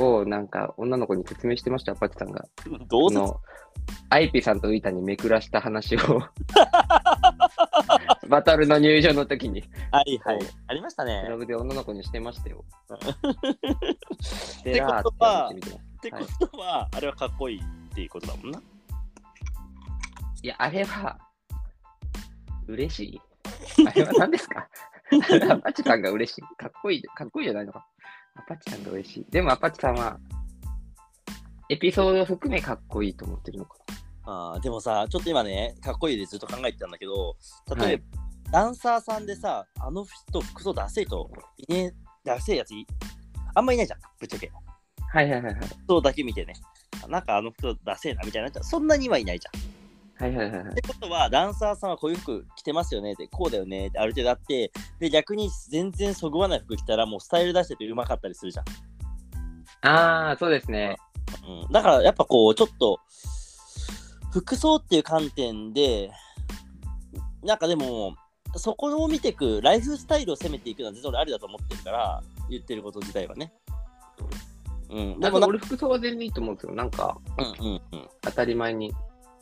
[0.00, 2.44] を、なんか、女の子に説明してました、アパッチさんが。
[2.88, 3.40] どうせあの、
[4.10, 5.98] アイピさんとウイタにめくらした話を、
[8.28, 10.38] バトルの入場の時に、はいはい。
[10.66, 11.24] ありましたね。
[11.36, 12.64] ブで女の子にしてましたよ。
[14.60, 15.78] ってでらーことはって見てます。
[15.78, 18.60] ってことは、あれはかっこいいっていうことだもんな。
[20.42, 21.18] いや、あれは、
[22.66, 23.20] 嬉しい。
[23.86, 24.68] あれは何ですか？
[25.50, 26.42] アパッチさんが嬉しい。
[26.56, 27.02] かっこいい。
[27.02, 27.86] かっこいいじゃないのか？
[28.36, 29.26] アパッチさんが嬉しい。
[29.30, 30.18] でもアパッチさんは、
[31.68, 33.76] エピソードを含めかっこいいと思ってるのか
[34.26, 37.36] あーでもさ、ちょっと今ね、かっこいいでずっと考えてたんだけど、
[37.68, 37.86] な。
[37.86, 38.02] 例えば、
[38.50, 42.86] ダンサーさんでさ、あの人服装ダセいと、いねえ、ダセいやつい
[43.54, 44.50] あんまいないじゃん、ぶっちゃけ。
[45.12, 45.66] はいはいはいはい。
[45.66, 46.54] 服装だけ見てね。
[47.08, 49.52] なんかあの服ダセえなみたいな、そんなにはいないじゃん。
[50.16, 50.74] はいはいはいはいっ。
[50.74, 58.64] てことは、ダンサーさんはこういう服着てますよねって、こうだよねってある程度あって、で、逆に全然そぐわない服着たら、もうスタイル出しててうまかったりするじゃん。
[59.88, 60.96] ああ、そうですね。
[61.46, 63.00] うん、だからやっぱこう、ちょっと、
[64.30, 66.10] 服装っていう観点で、
[67.42, 68.16] なんかでも、
[68.56, 73.52] そこを見ていく、ライフスタイルを攻めていくのは全然俺ありだと思ってるから、言ってること自体はね。
[74.90, 76.74] うん、ででもなんか、も俺服装は全然いいと思うんですよ。
[76.74, 77.18] なんか、
[77.60, 78.08] うんうんうん。
[78.22, 78.94] 当たり前に。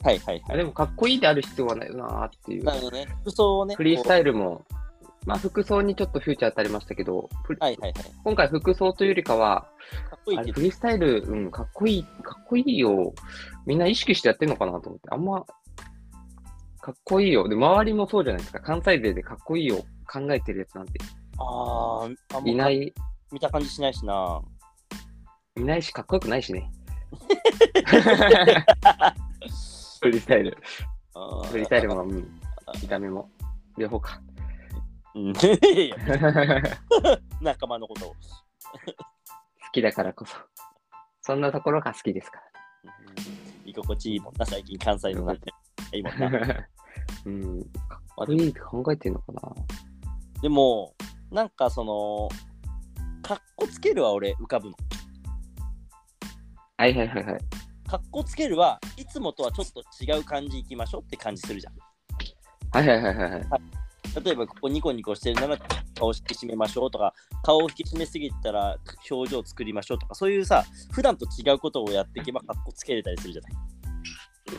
[0.03, 0.57] はいはいはい。
[0.57, 2.73] でもかっこいいである必要はないよなーっていうな。
[2.73, 3.07] るほどね。
[3.21, 3.75] 服装をね。
[3.75, 4.65] フリースイタイルも、
[5.25, 7.93] まあ服装にちょっとフューチャー当たりましたけど、はいはいはい。
[8.23, 9.67] 今回服装というよりかは、
[10.09, 13.13] かっこいいフリースタイル、うん、かっこいい、かっこいいよ。
[13.65, 15.45] みんな意識してやってんのかなと思って、あんま、
[16.81, 17.47] かっこいいよ。
[17.47, 18.59] で、周りもそうじゃないですか。
[18.59, 19.77] 関西勢でかっこいいよ
[20.11, 20.99] 考えてるやつなんて
[21.37, 22.93] あーあいない、
[23.31, 24.41] 見た感じしないしな。
[25.55, 26.69] いないし、かっこよくないしね。
[30.03, 30.57] フリースタイル。
[31.49, 32.41] フリースタイルも、うん、
[32.81, 33.29] 見た目も、
[33.77, 34.21] 両方か。
[35.15, 35.97] うん いやいや
[37.39, 38.09] 仲間のことを。
[38.09, 38.15] 好
[39.71, 40.35] きだからこそ。
[41.21, 42.41] そんなところが好きですか
[42.83, 42.93] ら。
[43.63, 45.53] 居心地いいもんな、最近関西のなって。
[45.95, 46.67] いいもんな。
[47.25, 47.63] うん。
[47.87, 49.41] かっこいいって考えてんのかな
[50.41, 50.93] でも、
[51.31, 52.27] なんかその、
[53.21, 54.75] かっこつけるは俺浮かぶの。
[56.75, 57.62] はいはいはいはい。
[57.93, 61.73] かっこつけるはいつもとはちょっと違う感じいきましょうって感じするじゃん。
[62.71, 63.43] はいはいはいはいはい。
[64.25, 65.59] 例えばここニコニコしてるなら
[65.95, 68.77] 顔引き締めましょうとか顔を引き締めすぎたら
[69.11, 73.53] 表情作りましょうとかそういうさ普段と違うことをやっていけばかっこつけれたりするじゃない？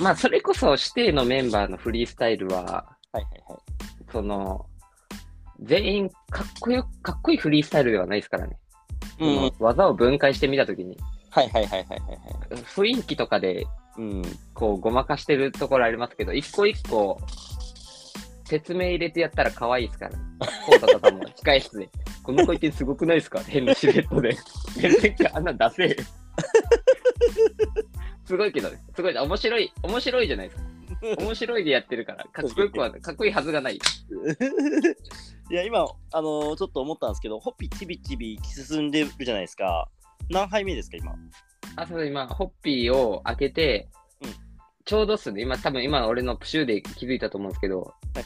[0.01, 3.61] まあ、それこそ指定のメンバーのフリースタイルは、はいはいはい。
[4.13, 4.67] その、
[5.61, 8.57] 全員かっこよ、かっこいいフリースタイルではないですからね。
[9.19, 10.97] うん、技を分解してみたときに、
[11.35, 11.99] はいはいはいはいはい
[12.55, 12.63] はい。
[12.63, 13.67] 雰囲気とかで、
[13.99, 14.23] うん、
[14.55, 17.21] こう、ごまかしてるところありますけど、一個一個、
[18.45, 20.13] 説明入れてやったら可愛いですから。
[20.67, 21.89] コートとかも 控え室で、
[22.23, 23.41] この子ってすごくないですか？
[23.41, 24.37] 変なシルエットで。
[24.77, 25.95] 全然あんなん出せよ。
[28.27, 30.69] すごいけどね、すごい、面白い、面白いじゃないですか。
[31.19, 33.77] 面白いでやってるから、かっこよくは、 かっこいいはずがない。
[35.51, 39.91] いや今あのーちょっと思ったんですけどホッピーちびちび進んでるじゃないですか
[40.31, 41.15] 何杯目ですか今？
[41.77, 43.89] あ、そうだ、今、ホッピーを開けて、
[44.23, 44.31] うん。
[44.85, 47.85] ちょうどっすね、今、多分今、俺のプシューで気づいたと思うんですけど、は
[48.15, 48.25] いはい。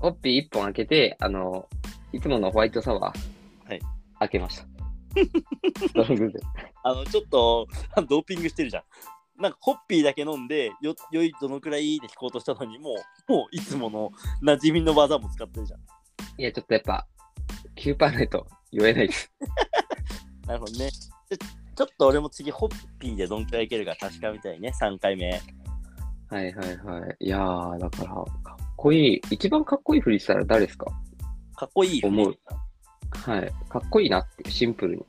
[0.00, 1.68] ホッピー1本開けて、あの、
[2.12, 3.80] いつものホワイトサワー、はい。
[4.18, 4.66] 開けました。
[6.84, 7.66] あのちょっと
[8.08, 8.82] ドーピングしてるじゃん。
[9.42, 12.94] なんかホッピーだけ飲んでよ酔いどのくらいで聞こうとしたのにも
[13.28, 14.10] うもういつもの
[14.42, 15.80] 馴染みの技も使ってるじゃん。
[16.38, 17.06] いや、ちょっとやっぱ、
[17.76, 19.32] 9パーないと酔えないです。
[20.46, 20.90] なるほどね
[21.38, 25.30] ちょっと俺も次ホッピーでどんくらいいけるか確かみたいね3回目
[26.30, 27.16] はいはいはい。
[27.20, 29.20] いやー、だから、かっこいい。
[29.30, 30.86] 一番かっこいいフリースタイルは誰ですか？
[31.54, 32.34] かっこいい思う。
[33.10, 33.52] はい。
[33.68, 35.04] かっこいいなって、シンプルに。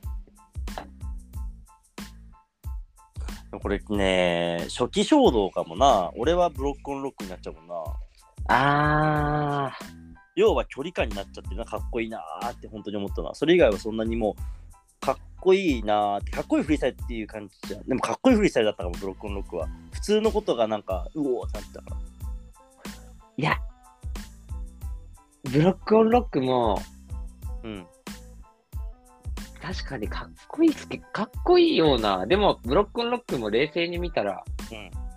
[3.62, 7.74] これね初期衝動かもな俺はブロックオンロックになっちゃうもんな
[9.68, 9.72] あ
[10.36, 14.42] 要は距離感になっちゃってるなかっこいいなーって本当に思ったなそれ以外はそんなにもう
[15.04, 22.14] かっこいいなーってかっこいいフリースタイルっていう感じじゃんでもかっこいいフリースタイルだったかもブロックオンロックは普通のことがなんかうおーってなってたからー。
[23.36, 23.58] いや、
[25.50, 26.80] ブロックオンロックも、
[27.64, 27.86] うん
[29.60, 34.44] 確かにかっこいいっすけかっこいいような、でも、ブロックオンロックも冷静に見たら、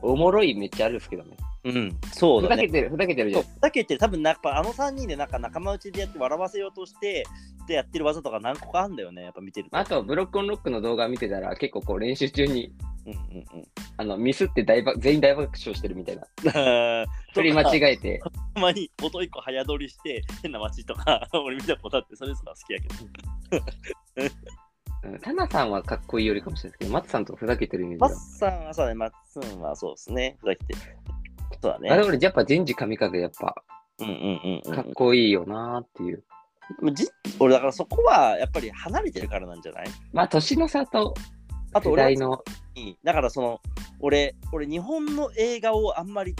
[0.01, 1.35] おもろいめっちゃあるんですけどね。
[1.67, 3.39] うんそうだねふざけてる、ふざけてるじゃ。
[3.39, 7.25] んふざけて多分やっぱあの3人でなんか仲間内でやって笑わせようとして
[7.67, 12.73] でやってる技とか何個かあるんだよねやっぱ見てるとあと、ブロックオンロックの動画見てたら、結構こう練習中に、
[13.05, 13.67] うんうんうん
[13.99, 16.23] あの、ミスって大爆全員大爆笑してるみたいな。
[17.33, 18.21] 振り間違えて。
[18.53, 23.63] たまに音一個早撮りして変な街とか 俺見たことあってそれすら好きやけど
[24.23, 28.17] うんタナさんはかっこいいよりかもしれないですけど、マツさんとふざけてるイメージがマッ。
[28.17, 30.37] サンはそうだね、マッツンはそうですね。
[30.39, 30.75] ふざけて。
[31.61, 31.89] そうだね。
[31.89, 33.63] あれ俺、やっぱ人事神風やっぱ
[33.99, 36.23] うんうんうんかっこいいよなーっていう。
[36.81, 36.95] うん。
[36.95, 37.07] じ
[37.39, 39.87] 俺だからそこはやっぱり離れてるからなんじゃない？
[40.13, 41.15] まあ、年の差と
[41.73, 42.43] 世あと代の、
[43.03, 43.61] だからその、
[43.99, 46.35] 俺、俺日本の映画をあんまり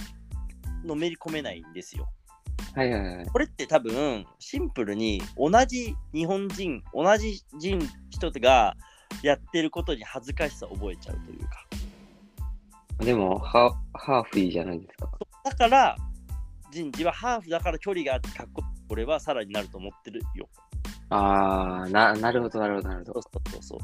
[0.86, 2.08] のめり込めないんですよ。
[2.74, 3.26] はいはいはい。
[3.26, 8.76] これって多分シンプルに同じ日本人、同じ人人が
[9.24, 11.66] やってることに恥ずかしさを覚えちゃうというか。
[13.00, 15.10] でも、ハハーフいいじゃないですか。
[15.44, 15.96] だから、
[16.72, 18.68] 人事はハーフだから距離があってかっこいい。
[18.90, 20.50] 俺はさらになると思ってるよ。
[21.10, 23.22] あー、な、なるほど、なるほど、なるほそうど。
[23.22, 23.80] そうそうそう。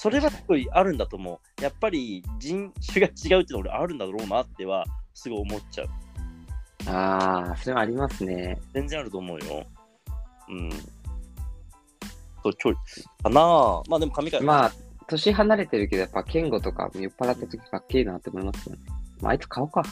[0.00, 1.62] それはすごいあるんだと思う。
[1.62, 5.88] やっぱり人種が違うっていうのは俺あるんだろうなってはすごい思っちゃう。
[6.86, 8.58] あー、それはありますね。
[8.72, 9.66] 全然あると思うよ。
[10.48, 10.70] うん。
[12.42, 12.80] そう、距離
[13.24, 14.40] かなあまあでも神回。
[14.42, 14.72] まあ、
[15.08, 18.82] 年離れてるけど、やっぱ、健吾とか酔っ払った時かっけえなって思いますよね。
[19.20, 19.82] まあ、あいつ顔か。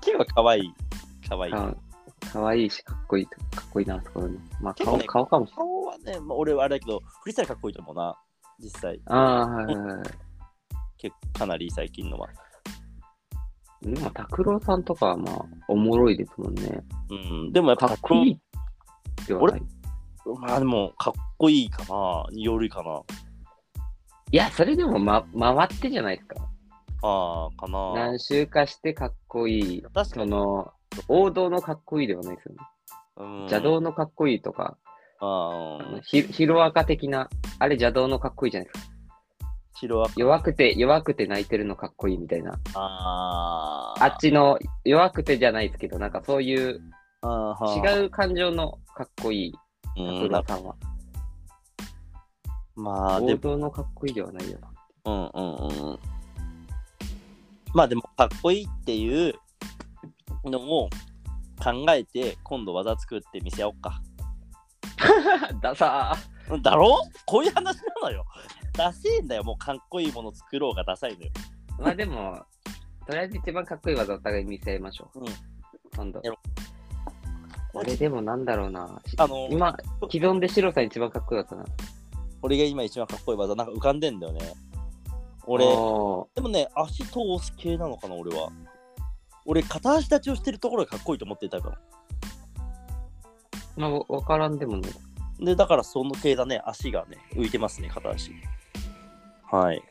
[0.00, 0.74] 毛は可愛い。
[1.28, 1.52] 可愛い。
[1.52, 1.76] か
[2.32, 5.66] かわいいし、かっこいいと、かっこいいなとか思いまあ、顔、ね顔かもしれない。
[5.66, 8.16] 顔はね、まあ、俺はあれだけど、フリースタイルかっこいいと思うな。
[8.58, 9.00] 実際。
[9.06, 10.06] あー、はいはいはい。
[10.96, 12.28] 結構かなり最近のは。
[13.82, 16.82] でも、拓郎さんとかはまあ、おもろいですもんね。
[17.10, 17.14] う
[17.48, 17.52] ん。
[17.52, 18.40] でもやっぱかっこいい
[19.26, 19.62] ではない。
[20.40, 22.26] まあでも、かっこいいかな。
[22.32, 23.02] によるかな。
[24.32, 26.36] いや、それでも、ま、回ってじゃないですか。
[27.02, 27.94] ああ、かな。
[27.94, 29.82] 何周かしてかっこいい。
[29.82, 30.08] 確かに。
[30.10, 30.72] その、
[31.08, 32.58] 王道のかっこいいではないですよね。
[33.16, 34.76] うん邪道のかっこいいとか、
[35.20, 38.92] ああのヒヒロアカ的な、あれ邪道のかっこいいじゃないですか。
[39.76, 42.58] ヒロア弱くて、弱くて泣いてるのかっこいいみたいな。
[42.74, 46.80] ああっちの弱くてじゃないですけど、なんかそういう
[47.22, 49.52] う違う感情のかっこいい、
[49.96, 50.76] うん拓郎さんは。
[52.76, 54.70] まあ、で王道のかっこいいではないよな。
[55.04, 55.98] うんうんうん。
[57.72, 59.34] まあでも、かっこいいっていう
[60.44, 60.88] のを
[61.62, 64.02] 考えて、今度技作ってみせようか。
[65.62, 66.16] ダサ
[66.62, 66.98] だろ？
[67.26, 68.24] こういう話なのよ。
[68.72, 71.30] ダセえんだよ、もうかっこいいもの作ろうがダサいのよ。
[71.78, 71.82] ー。
[71.82, 72.44] まあでも、
[73.06, 75.20] とりあえず一番かっこいい技お互い見せましょう。
[75.20, 75.26] うん
[75.96, 76.20] 今度。
[77.74, 79.00] 俺でもなんだろうな。
[79.06, 79.76] しあの、今、
[80.10, 81.64] 既存でシロさん一番かっこよかったな。
[82.40, 84.40] 俺が今一番かっこいい技、なんか浮かんでんだよね。
[85.46, 88.50] 俺、おでもね、足通す系なのかな、俺は。
[89.44, 91.78] 俺、片足立ちをしてるところがかっこいいと思ってたから。
[93.76, 94.88] ーまあ、わわからんでもね。
[95.40, 98.30] で、だからその系だね、足がね、浮いてますね、片足。
[99.50, 99.82] はい。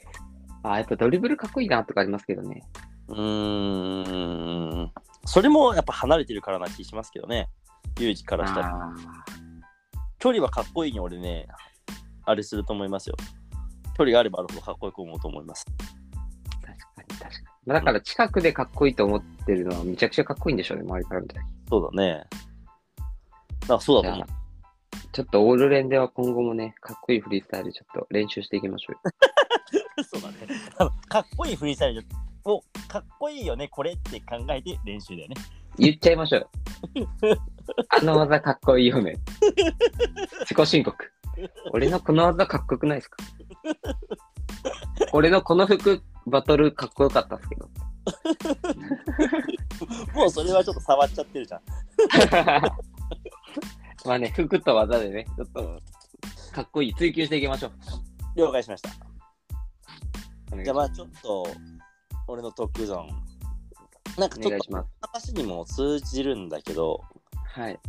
[0.63, 2.63] あ、やっぱドリブルかっこいいなとかありますけどね。
[3.09, 4.91] うーん。
[5.25, 7.49] それもやっぱ離れてるからな気しますけどね。
[7.99, 8.67] ユージからしたら。
[8.67, 8.93] あ
[10.19, 11.47] 距離はかっこいいに俺ね、
[12.23, 13.15] あれすると思いますよ。
[13.97, 15.65] 距離があればあるほどかっこよく思うと思います。
[15.69, 17.45] ー確かに確かに。
[17.65, 21.45] まあ、だから近くでかっこいいと思ってるのはめちゃくちゃかっこいいんでしょうね、周りから見たら。
[21.69, 22.23] そうだね。
[23.61, 24.27] だからそうだと思う。
[25.11, 29.01] ちょっとオールレンでは今後もね、かっこいいフリースタイルちょっと練習していきましょうよ。
[30.07, 30.35] そうだね。
[30.77, 32.05] あのかっこいいフリースタイル
[32.45, 35.35] をかっこいいよね、これって考えて練習だよね。
[35.77, 37.07] 言っちゃいましょうよ。
[37.89, 39.15] あの技かっこいいよね。
[40.41, 40.95] 自己申告。
[41.71, 43.17] 俺のこの技かっこよくないですか？
[45.13, 47.69] 俺のこの服バトルかっこよかったっすけど。
[50.13, 51.61] もうそれはちょっと触っちゃってるじゃん。
[54.05, 55.79] まあね、服と技でね、ちょっと
[56.51, 57.71] かっこいい追求していきましょう。
[58.35, 58.89] 了解しました。
[60.63, 61.47] じゃあまあちょっと、
[62.27, 63.07] 俺の特ゾーン。
[64.19, 64.85] なんかちょっと。
[65.01, 67.01] 話にも通じるんだけど、
[67.53, 67.79] はい。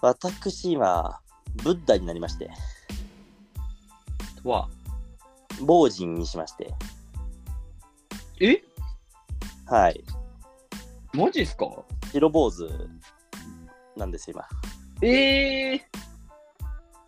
[0.00, 1.20] 私今、
[1.56, 2.48] ブッダになりまして、
[4.44, 4.68] わ。
[5.60, 6.72] 坊人にしまして、
[8.38, 8.62] え？
[9.66, 10.04] はい。
[11.12, 11.66] マジっすか？
[12.12, 12.68] 白坊主
[13.96, 14.36] なんですよ、
[15.02, 15.88] ええ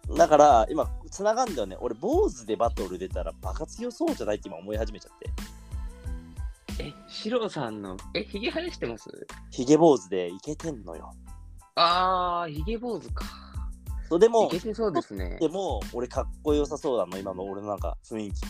[0.08, 0.16] 今。
[0.16, 1.76] だから、今、つながんだよね。
[1.80, 5.18] 俺、坊主でバトル出たらバカ強そうじゃないって今思い始めちゃっ
[6.76, 6.82] て。
[6.82, 9.08] え、シロさんの、え、ヒゲ生やしてます？
[9.52, 11.12] ヒゲ坊主でいけてんのよ。
[11.76, 13.24] あー、ヒゲ坊主か。
[14.08, 15.36] そうでもいけ、てそうですね。
[15.40, 18.40] でも、俺かっこよさそうなの、今の俺のなんか雰囲気。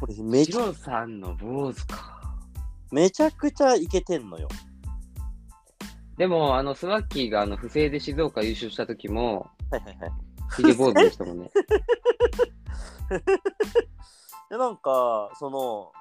[0.00, 2.22] 俺めちゃ、シロさんの坊主か。
[2.92, 4.48] めちゃくちゃいけてんのよ。
[6.18, 10.12] でも、あの、スワッキーがあの不正で静岡優勝した時も、はいはいはい。
[10.56, 11.50] ヒゲ坊主でしたもんね。
[14.50, 15.92] で、なんか、その、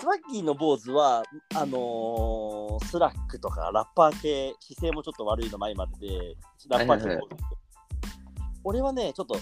[0.00, 1.22] スワッキーの坊主は、
[1.54, 6.36] あのースラックとかラッパー系、姿勢もちょっと悪いの前までで、
[6.68, 7.36] ラッパー系の坊主
[8.64, 9.36] 俺はね、ちょっと、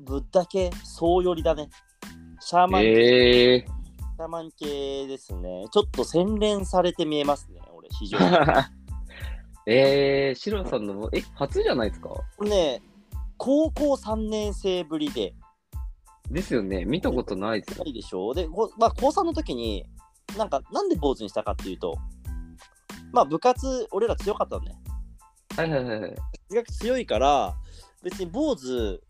[0.00, 1.68] ブッダ系、総寄りだね。
[2.40, 5.64] シャーマン系、ええシャーマン系ですね。
[5.72, 8.24] ちょっと洗練されて見えますね、俺、非常に。
[8.26, 8.64] ー。
[9.68, 12.10] えー、シロさんの、え、初じゃないですか？
[12.42, 12.80] ね、
[13.36, 15.34] 高校3年生ぶりで、
[16.30, 16.84] ですよね。
[16.84, 17.90] 見たことないですよな。
[17.90, 18.32] いでしょ？
[18.34, 19.84] で、こまあ、高3の時に、
[20.36, 21.96] なんか、なんで坊主にしたかっていうと、
[23.12, 24.76] まあ、部活、俺ら強かったのね。
[25.56, 26.14] はいはいはい
[26.78, 27.54] 強いから、
[28.02, 29.00] 別に坊主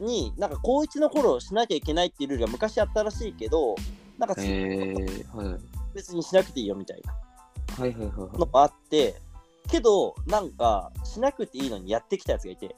[0.00, 3.74] に、なんか、高1の頃しなきゃいけないっていうルールが昔あったらしいけど、
[4.18, 5.60] なんか、えー、はい
[5.94, 7.12] 別にしなくていいよみたいな
[7.76, 8.38] はいはいはいはい。
[8.38, 9.16] のがあって、
[9.68, 12.74] けど、なんか、しなくていいのにやってきたやつがいて、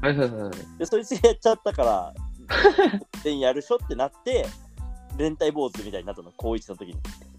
[0.00, 0.78] はいはいはい。
[0.78, 2.14] で、そいつがやっちゃったから、
[3.22, 4.46] 全員やるしょってなって、
[5.16, 6.96] 連帯坊主みたいになったの、高1の時に。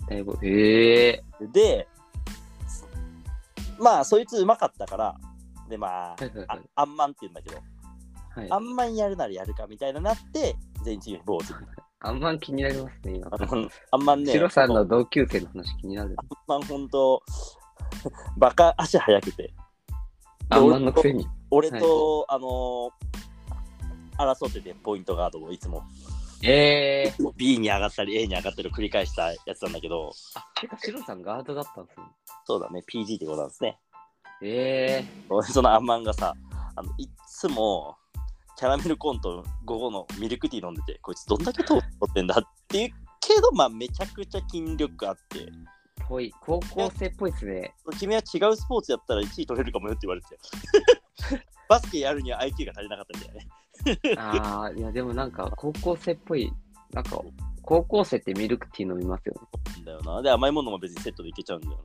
[0.07, 1.51] だいぶ、えー。
[1.51, 1.88] で、
[3.79, 5.15] まあ、そいつうまかったから、
[5.69, 6.47] で、まあ、はいはいはい。
[6.49, 11.53] ああんまんって言うんだけど、はいあんまんやるならやるかみたいななって、全員チーム坊主。
[11.99, 13.28] あんまん気になりますね、今。
[13.32, 16.15] あのあんまんね、シロさんの同級生の話気になる。
[16.17, 17.21] あんまんほんと、
[18.38, 19.53] バカ足速くて、
[20.49, 21.28] あんまんのくせに。
[21.51, 22.91] 俺と、あのー
[24.17, 25.84] 争ってて、ポイントガードをいつも
[26.44, 27.34] えー。
[27.38, 32.06] B に上がったり A に上がったりを繰り返したやつなんだけど、あ、てか、シロさんガードだったんですね。
[32.46, 33.80] そうだね、PG ってことなんですね。
[34.41, 35.06] え
[35.52, 36.34] そのアンマンがさ、
[36.76, 37.96] あのいっつも
[38.58, 42.89] キャラメルコーンと午後のミルクティー飲んでて、こいつどんだけ糖取ってんだっていう
[43.22, 45.52] けど、まあめちゃくちゃ筋力あって、ー、
[46.08, 46.34] ぽい。
[46.41, 47.74] 高校生っぽいっすね。
[47.98, 50.28] 君は違うスポーツやったら1位取れるかもよって言われて
[51.70, 53.48] バスケやるには IQ が足りなかったんだよね。
[54.17, 56.51] あー、いや、でもなんか、高校生っぽい。
[56.91, 57.21] なんか、
[57.61, 59.36] 高校生ってミルクティー飲みますよ
[59.86, 60.21] だよな。
[60.21, 61.79] で、甘いものも別にセットでいけちゃうんだよ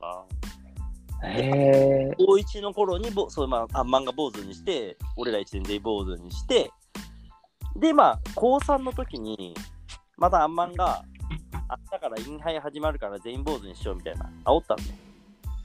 [1.21, 1.27] な。
[1.27, 2.09] ね。
[2.11, 6.71] へ高1の頃にぼそう、まあ、アンマンが坊主にして、俺ら1年で坊主にして、
[7.75, 9.53] で、まあ、高3の時に、
[10.17, 11.03] またアンマンが、
[11.69, 14.83] 明日からインハイ始まるから全員坊主にしようみたいな、煽ったんで。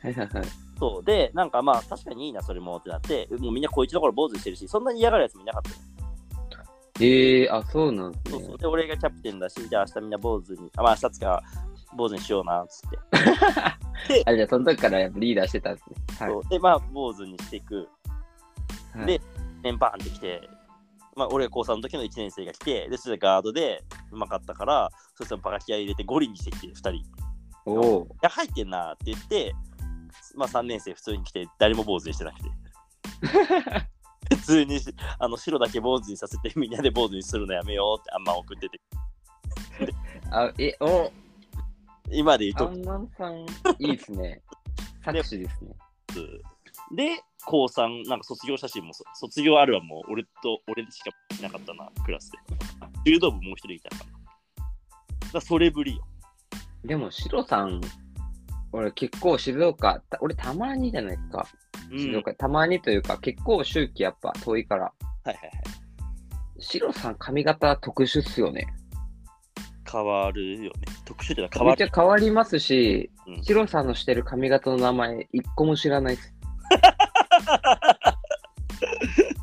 [0.02, 0.44] はいはいはい。
[0.78, 1.04] そう。
[1.04, 5.76] で、なんかまあ、確かにいいな、それもってなって、もうみんなこいつの頃坊主にしてるし、そんなに嫌がるやつもいなかったよ。
[7.00, 8.58] ええー、あ、そうなんですねそうそう。。
[8.58, 11.42] で、俺がキャプテンだし、じゃあ明日みんな坊主に、あ、まあ明日つか
[11.96, 14.22] 坊主にしような、つって。
[14.30, 15.96] あ、じゃあその時からやっぱリーダーしてたんですね。
[16.18, 17.88] はいそうで、まあ、坊主にしていく。
[18.94, 19.06] はい。
[19.06, 19.20] で
[19.62, 20.48] 年パンってきて、
[21.16, 23.82] まあ、俺が高3の時の1年生が来て、で、それでガードで
[24.12, 26.92] うまかったから、そしたらバカ気合い入れて5輪にしてきて、2人。
[26.92, 27.04] い
[27.66, 28.16] おお。
[28.22, 29.54] や、入ってんなって言って、
[30.36, 32.50] まあ3年生普通に来て、誰も坊主にしてなくて。
[34.36, 38.80] 普通にしあの白だけ坊主にさせて、みんなで坊主にするのやめようってあんま送ってて、
[40.30, 41.10] あ、え、お、
[42.10, 43.46] 今で言うとアンマンさん、い
[43.78, 44.42] いですね。
[45.04, 45.74] 作詞ですね。
[46.94, 52.38] で、高3、なんか卒業写真もそ、卒業アルバムも俺と俺しかいなかったな、クラスで。
[53.06, 54.04] 柔道部もう一人いたか
[55.32, 55.40] ら。
[55.40, 56.04] それぶりよ。
[56.84, 57.80] でも、シロさん、
[58.76, 61.46] 俺結構静岡、た俺たまにじゃないですか。
[61.92, 64.84] うん、静岡、たまにというか、結構周期やっぱ遠いから。
[64.84, 65.50] はいはいはい。
[66.58, 68.66] シロさん髪型特殊っすよね。
[69.90, 70.86] 変わるよね。
[71.04, 71.78] 特殊ってのは変わる。
[71.78, 76.34] めっちゃ変わりますし、うんシロさんのしてる髪型の名前、一個も知らないです。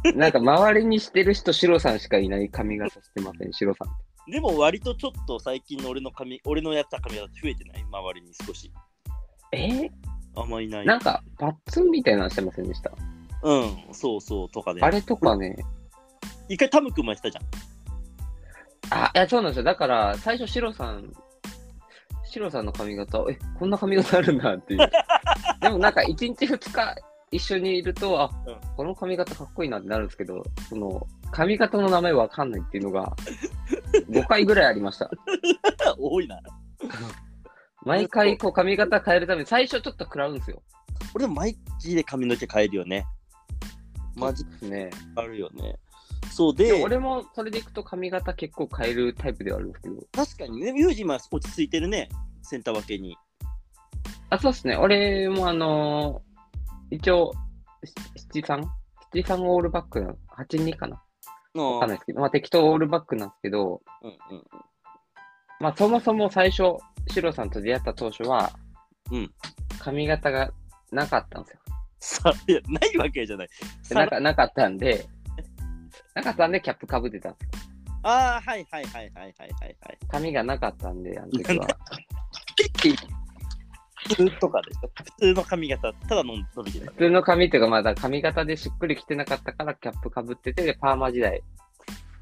[0.15, 4.31] なんか周りにしてる人、シロさんしかいない髪型してません、シロさん。
[4.31, 7.83] でも割とちょっと最近の俺の髪、俺のやった髪型増えてない？
[7.83, 8.71] 周りに少し。
[9.51, 9.57] え？
[9.57, 9.89] ー
[10.35, 10.85] あんまいない。
[10.85, 12.91] なんか、パッツンみたいなのしてませんでした？
[13.43, 14.81] うん、そうそうとかで。
[14.81, 15.57] あれとかね、
[16.47, 19.03] 一回タム君もやってたじゃん。
[19.03, 19.63] あ、いや、そうなんですよ。
[19.63, 21.11] だから、最初、シロさん、
[22.25, 24.79] シロさんの髪型、え、こんな髪型あるんだっていう。
[25.61, 26.95] でもなんか、1日2日
[27.31, 33.15] 一緒にいると、あ、うんこの髪型かっこいいなってなるんですけど、その、髪型の名前わかんないっていうのが、
[34.09, 35.09] 5回ぐらいありました。
[35.97, 36.39] 多いな。
[37.83, 40.61] 毎回、こう、髪型変えるために、最初ちょっと食らうんですよ。
[41.15, 43.05] 俺も毎日で髪の毛変えるよね。
[44.15, 44.89] マジですね。
[45.15, 45.75] あるよね。
[46.31, 52.09] そうでで、俺もそれでいくと髪型結構変えるタイプではあるんですけど、確かにね、ユージ今落ち着いてるね。
[52.43, 53.17] センター分けに。
[54.29, 54.77] あ、そうですね。
[54.77, 57.31] 俺もあのー一応、
[58.15, 58.69] 七三？
[59.13, 61.01] 七三オールバックな、八二かな？
[61.55, 64.43] うんわかんないですけど、まあ適当オールバックなんですけど、うんうん。
[65.61, 68.51] まあそもそも最初、シロさんと出会った当初は、
[69.11, 69.31] うん
[69.79, 70.51] 髪型が
[70.91, 71.59] なかったんですよ。
[71.99, 73.49] さいや、ないわけじゃない。
[73.91, 75.07] なかなかったんで、
[76.13, 77.93] なかったんでキャップかぶってたんですよ。
[78.03, 79.97] ああ、はいはいはいはいはいはいはい。
[80.07, 81.67] 髪がなかったんで、あの時は。
[84.07, 84.89] 普通とかでしょ？
[84.95, 86.93] 普通の髪型、ただの伸びてる普。
[86.97, 91.43] 通の髪っていうか、まだ髪型でしっくりきてなかったからキャップかぶってて、で、パーマ時代。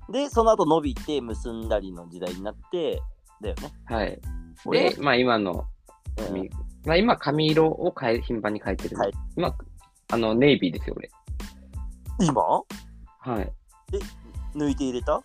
[0.09, 3.01] で、その後伸びて結んだりの時代になって、
[3.41, 3.71] だよね。
[3.85, 4.19] はい。
[4.65, 5.65] 俺で、まあ今の
[6.17, 6.49] 髪、うん
[6.85, 9.55] まあ今髪色を変え、頻繁に変えてる、はい今、
[10.11, 11.09] あの、ネイビーですよ、俺。
[12.21, 12.41] 今？
[12.41, 13.51] はい。
[14.55, 15.13] 抜いて入れた？
[15.13, 15.23] は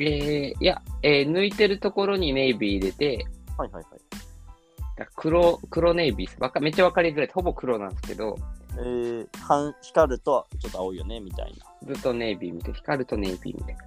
[0.00, 3.18] えー、いや、えー抜いてるところにネイビー入れて、い
[3.56, 3.84] はいはい。
[3.84, 6.40] だから黒、黒ネイビーです。
[6.40, 7.30] わかめっちゃわかりづらい。
[7.32, 8.36] ほぼ黒なんですけど、
[8.74, 13.82] えー、半光るとちょっと青いよね、みたいずっとネイビー見て、光るとネイビーみたいな。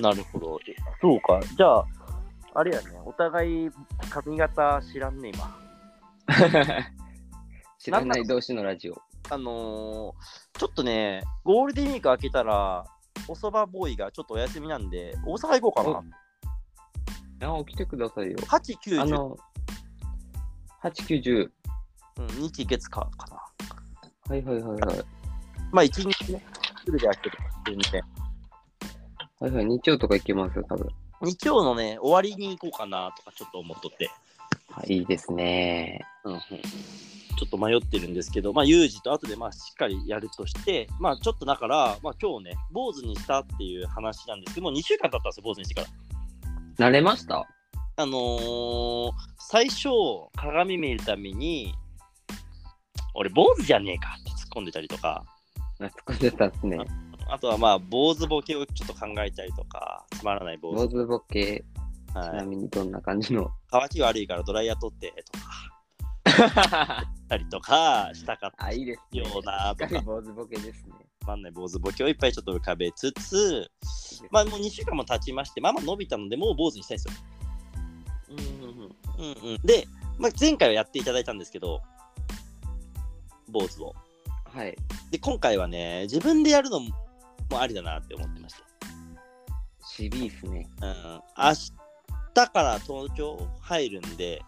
[0.00, 0.10] な。
[0.10, 0.58] なるほど。
[1.00, 1.40] そうか。
[1.56, 1.86] じゃあ、
[2.54, 3.70] あれやね、お互い
[4.10, 5.58] 髪型知らんね、今。
[7.78, 9.02] 知らない同士のラジオ。
[9.28, 12.84] あのー、ちょっとね、ゴールデンウィーク明けたら、
[13.26, 17.58] おそばボーイがちょっとお休みなんで、大阪行こうかな。
[17.58, 18.38] あ、来てくださいよ。
[18.38, 19.36] 8、9、10、あの、
[20.82, 21.50] 8、9、10。
[22.16, 23.36] うん、日月かかな。
[24.28, 25.04] はいはいはいはい。
[25.72, 26.46] まあ、1日ね、
[26.84, 28.02] すぐで開ける全然。
[29.40, 30.88] はいはい、日曜とか行けますよ、多分。
[31.22, 34.10] 日曜のね、終わりに行こうかなとかちょっと思っとって、
[34.72, 36.00] あいいですね。
[36.24, 46.88] うんうん、ちょっと迷ってるんですけど、まあ、ユージと後でまあしっかりやるとして、まあ、ちょっとだから、まあ、今日ね、坊主にしたっていう話なんですけど、もう2週間経ったんですよ、坊主にしてから。
[46.88, 47.46] 慣れました？
[47.96, 49.88] あのー、最初、
[50.36, 51.72] 鏡見るために、
[53.14, 55.24] 俺、坊主じゃねえかって突っ込んでたりとか、
[55.80, 56.78] あ、作ってたっすね。
[57.28, 60.86] あとはまあ、坊主ボケをちょっと考えたりとか、つまらない坊主。
[60.86, 61.64] 坊主ボケ、
[62.12, 63.50] ちは、ないみにどんな感じの？
[63.70, 65.12] 乾き悪いからドライヤー取って
[66.24, 69.20] とか、たりとかしたかったあ、いいですね。
[69.20, 70.94] ようなとか坊主ボケですね。
[71.22, 73.70] つまんない坊主ボケをいっぱいちょっと浮かべつつ、
[74.30, 77.24] まあもう2週間も経ちまして、まあまあ伸びたので、もう坊主にしたいんですよ。
[78.30, 78.94] うんうんうん。
[79.16, 79.86] うんうん、で、
[80.18, 81.80] まあ、前回はやっていただいたんですけど、
[83.48, 83.94] 坊主を。
[84.44, 84.76] はい。
[85.10, 86.80] で、今回はね、自分でやるの
[87.50, 88.62] もありだなって思ってまして。
[89.94, 90.68] ちびいっすね。
[90.82, 90.90] うん、
[91.36, 91.52] 明
[92.34, 94.42] 日から東京入るんで、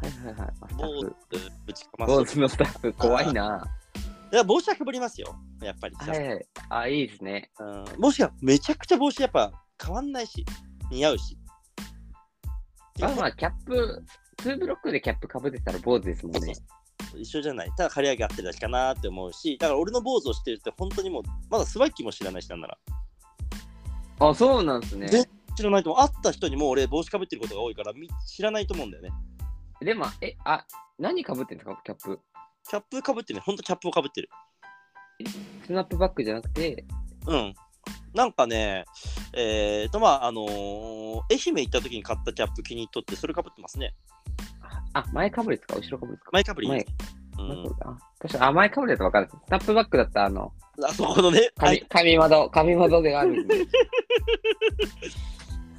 [0.00, 0.74] はいはいはい。
[0.74, 3.64] 坊主ぶちかま坊す主のスタッフ、怖いな。
[4.32, 5.94] いや帽子はかぶりますよ、やっぱり。
[5.96, 6.46] はいはい。
[6.70, 7.50] あ、いいですね。
[7.60, 9.52] うん、帽子がめちゃくちゃ帽子やっぱ
[9.82, 10.44] 変わんないし、
[10.90, 11.38] 似合うし。
[13.00, 14.04] まあまあ、キャップ、
[14.38, 16.54] 2ブロックでキャップかぶってたら坊主ですもんね。
[17.18, 17.70] 一緒じゃない。
[17.76, 22.78] ただ刈り上げ合ってるだけかなって思うし、だから俺の坊主をしてるって本当にもう、まだスワッキーも知らないしなんなら。
[24.20, 25.08] あ、そうなんですね。
[25.08, 26.06] で知らないと思う。
[26.06, 29.10] 会った人にも俺帽子かぶってることが多いからみ知らないと思うんだよね。
[29.80, 30.66] でも、え、あ、
[30.98, 32.20] 何かぶってんですか、キャップ？
[32.68, 33.42] キャップかぶってるね。
[33.44, 34.28] ほんとキャップをかぶってる。
[35.66, 36.84] スナップバックじゃなくて、
[37.26, 37.54] うん。
[38.14, 38.84] なんかね、
[39.32, 43.94] えーとまあ、あのー愛媛行った時に買ったキャップ気に入っとって、それかぶってますね。
[44.94, 45.76] あ、前かぶりですか？
[45.76, 46.30] 後ろかぶりですか？
[46.32, 46.68] 前かぶり。
[46.70, 46.86] です。
[47.38, 49.28] う前かぶんりあ確かに、あ、前かぶりだと分かる。
[49.30, 51.84] スナップバックだったら、あの、あそこのね、はい。
[51.88, 53.56] 紙、紙窓、紙窓であるんで。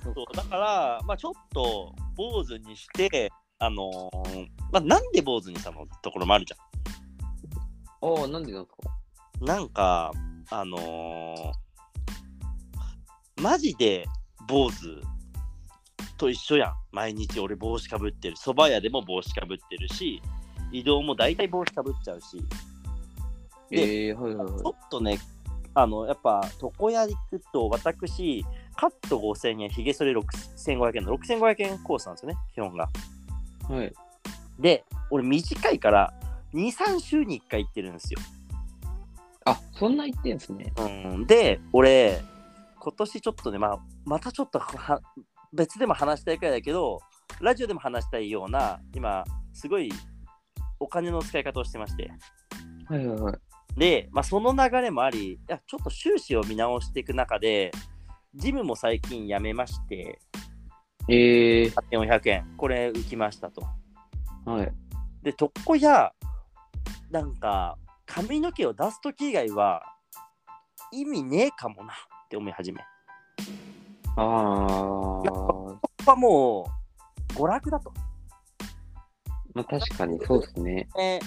[0.04, 6.58] そうだから、まあ、ちょっと坊主にして、あのーまあ、なんで坊主にしたのところもあるじゃ
[8.02, 8.76] おお、なんでなんです
[9.40, 9.44] か？
[9.44, 9.46] ん。
[9.48, 10.12] なんか、
[10.52, 11.52] あのー
[13.42, 14.06] マジで
[14.48, 15.02] 坊主
[16.18, 16.74] と一緒やん。
[16.92, 18.36] 毎日俺帽子かぶってる。
[18.36, 20.22] 蕎麦屋でも帽子かぶってるし、
[20.72, 22.38] 移動も大体帽子かぶっちゃうし。
[23.70, 24.70] でえー、はいはいはいちょ。
[24.70, 25.20] っとね、
[25.74, 28.46] あの、やっぱ、床屋に行くと、私、
[28.76, 32.90] カット5000円、ひげ剃り6500円の6500円コースなんですよね、基本が。
[33.70, 33.94] はい。
[34.60, 36.14] で、俺短いから、
[36.54, 38.20] 2、3週に1回行ってるんですよ。
[39.46, 40.74] あ、そんな言ってんすね。
[40.78, 40.88] う
[41.18, 42.22] ん、で、俺、
[42.80, 45.02] 今年ちょっとね、まあ、またちょっとは
[45.54, 47.00] 別でも話したいくらいだけど、
[47.42, 49.24] ラジオでも話したいような、今、
[49.54, 49.92] すごい
[50.80, 52.12] お金の使い方をしてまして。
[52.88, 53.40] はいはいはい。
[53.78, 57.72] で、まあ、その流れもあり、いやちょっと収支を見直していく中で、
[58.34, 60.20] ジムも最近辞めまして、
[61.08, 63.64] えー、8400円、これ浮きましたと。
[64.46, 64.74] はい。
[65.24, 66.14] で、床屋、
[67.12, 69.84] なんか、髪の毛を出すとき以外は、
[70.92, 71.96] 意味ねえかもなっ
[72.30, 72.82] て思い始め。
[74.18, 76.72] あー、ここはも
[77.32, 77.94] う、娯楽だと。
[79.54, 80.88] まあ確かにそうですね。
[81.00, 81.20] え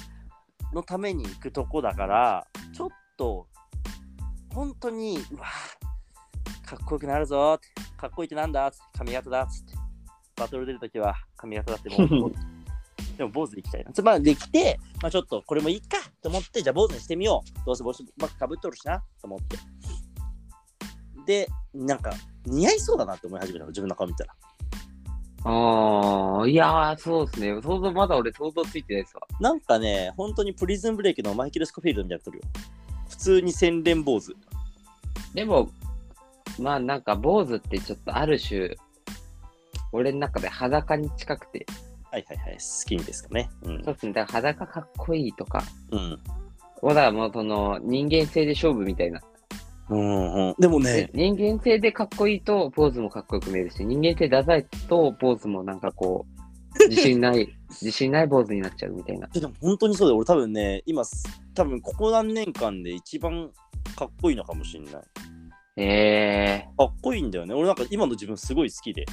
[0.75, 3.47] のために行くとこだから、ちょっと、
[4.55, 5.47] 本当に、うわ
[6.65, 9.75] かっこよくなるぞって、かっこいいってなんだ髪型だっつって、
[10.37, 12.33] バトル出るときは髪型だってもう、
[13.17, 13.93] でも坊主で行きたいな。
[13.93, 17.67] つまりできて、まあ、ちょっとこれもいいかと思って、じゃあ坊主にしてみよう。
[17.67, 19.57] どうせ帽子ばっかぶっとるしなと思って。
[21.27, 22.13] で、なんか
[22.49, 24.35] 似合いそうだなって思い始めたの、自分の顔見たら。
[25.45, 27.63] あー、いやー、そうですね。
[27.63, 29.23] 想像、まだ俺想像ついてないですわ。
[29.41, 32.43] なんかね、本当にプリズンブレイクのマイケル・スコフィールドみたいになってるよ。
[33.09, 34.35] 普通に洗練坊主。
[35.35, 35.71] でも、
[36.59, 38.77] まあなんか坊主ってちょっとある種、
[39.93, 41.67] 俺の中で裸に近くて、
[42.11, 43.51] はいはいはい、好きですかね。
[43.63, 43.95] うんそう。
[43.95, 44.13] ですね。
[44.13, 46.19] だから裸かっこいいとか、うん。
[46.81, 49.21] 小田はもうその人間性で勝負みたいな。
[49.91, 56.39] うんうん、でもねで、人間性でかっこいいとポーズもかっこよく見えるし、人間性ダサいとポーズもなんかこう、
[56.89, 59.27] 自信ない、自信ないポーズになっちゃうみたいな。
[59.29, 60.19] でも本当にそうだよ。
[60.19, 61.03] 俺多分ね、今、
[61.55, 63.51] 多分ここ何年間で一番
[63.97, 64.95] かっこいいのかもしれない。
[65.81, 67.55] えかっこいいんだよね。
[67.55, 69.07] 俺なんか今の自分すごい好きで。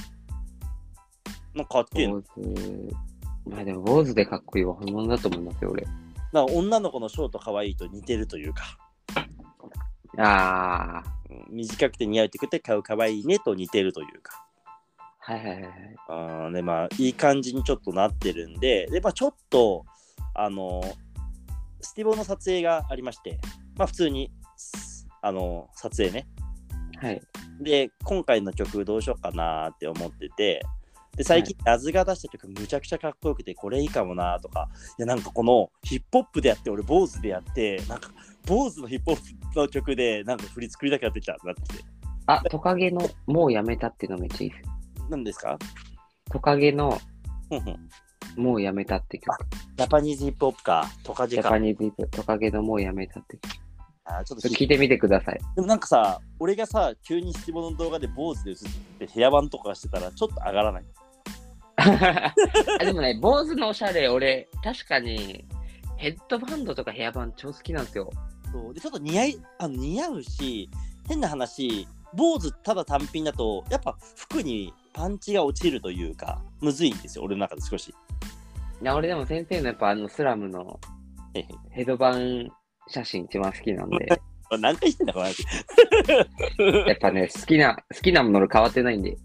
[1.54, 2.22] なんかかっけえー、の。
[2.22, 2.94] ポーズ。
[3.48, 5.86] まあでも坊主でかっこいいは本物だと思いますよ、俺。
[6.32, 8.76] なんか女の子のショート可愛いと似てるというか、
[10.18, 14.44] あうん短くて似合うってくて顔可愛いねと似てるというか。
[15.28, 15.72] ー、はいはいはいはい。
[16.08, 19.84] あーでまあいい感じにちょっとなってるんでで、まあ、ちょっと
[20.34, 20.82] あの
[21.80, 23.38] スティボの撮影がありまして
[23.76, 26.26] まあ普通にすあの撮影ね
[27.00, 27.20] はい。
[27.60, 30.62] で今回の曲どうしようかなって思ってて
[31.16, 38.10] で最近ラズが出した曲むちゃくちゃかっこよくてこれいいかもなとかいやなんかこのヒップホップでやって俺坊主でやってなんか
[38.46, 41.62] 坊主のヒップホップの曲でなんか振り作りたくなってきたなって
[42.26, 44.62] あ、トカゲのもうやめたっていうのめっちゃいいです。
[45.10, 45.58] 何ですか？
[46.30, 46.98] トカゲの
[47.48, 47.88] ふんふん
[48.36, 49.36] もうやめたって曲。
[49.76, 53.54] ジャパニーズヒップホップかトカジジャパニーズヒップトカゲのもうやめたって曲。
[54.04, 55.38] あーちょっと聞いてみてください。
[55.54, 58.56] でもなんかさ、俺がさ、急に質問の動画で坊主で映っ
[59.00, 60.84] てヘアバンとかしてたらちょっと上がらない？
[62.80, 65.44] あでもね、坊主のおしゃれ、俺、確かに
[65.96, 68.10] ヘッドバンドとかヘアバン超好きなんですよ。
[68.56, 70.70] そうでちょっと似合いあの似合うし、
[71.06, 77.94] 変な話、坊主ただ単品だと、やっぱ服にパンチが落ちるというか、むずいんですよ、俺の中で少し。
[78.82, 80.78] いや俺でも先生のやっぱあのスラムの
[81.70, 82.50] ヘドバン
[82.88, 84.06] 写真一番好きなんで、
[84.58, 85.44] 何回してんだ、この話。
[86.88, 89.18] やっぱね、好きな、好きなもの変わってないんで、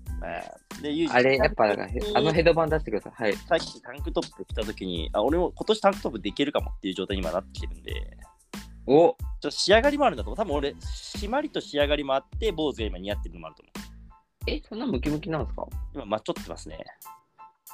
[0.82, 3.14] で、あれ、やっぱなんかへあのヘドバン出してください。
[3.14, 3.34] はい。
[3.34, 8.18] さっきタンクトップ着たときに、あ、俺も今年タンクトップできるかもっていう状態に今なってきてるんで、
[8.88, 10.38] おちょっと仕上がりもあるんだと思う。
[10.38, 13.82] 多分俺、締まりと仕上がりもあって、坊主が今似合ってるのもあると思う。
[14.48, 15.68] え、そんなムキムキなんですか？
[15.94, 16.80] 今、まちょってますね。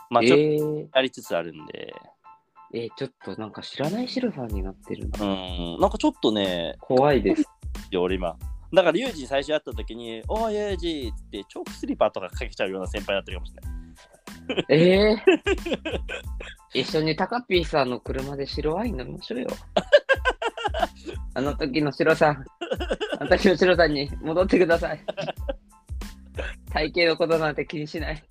[0.10, 1.94] まちょっえー、とやりつつあるんで、
[2.74, 5.26] えーちょっとなんか知らない白さんになってるな。
[5.26, 7.42] うん、なんかちょっとね、怖いです。
[7.42, 7.46] い
[7.92, 8.38] や俺今。
[8.74, 14.66] だから、ユージに最初会った時に、おー、ユージって、チョークスリーパーとかかけちゃうような先輩だったかもしれない。
[14.70, 16.00] えー、
[16.82, 19.48] 一緒にタカピーさんの車で白ワイン飲みましょうよ。
[21.34, 22.46] あの時の白さん、
[23.20, 25.04] あの時の白さんに戻ってください。
[26.72, 28.24] 体型のことなんて気にしない。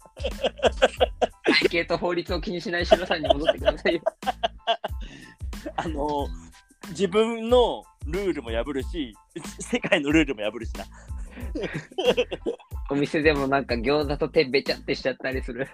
[1.68, 4.02] 体型と法律を気にしない白さんに戻ってくださいよ。
[5.76, 6.46] あのー
[6.90, 9.12] 自分のルールも破るし、
[9.58, 10.84] 世界のルールも破るしな。
[12.90, 15.68] お店でもなんか餃子とてべちゃってしちゃったりする。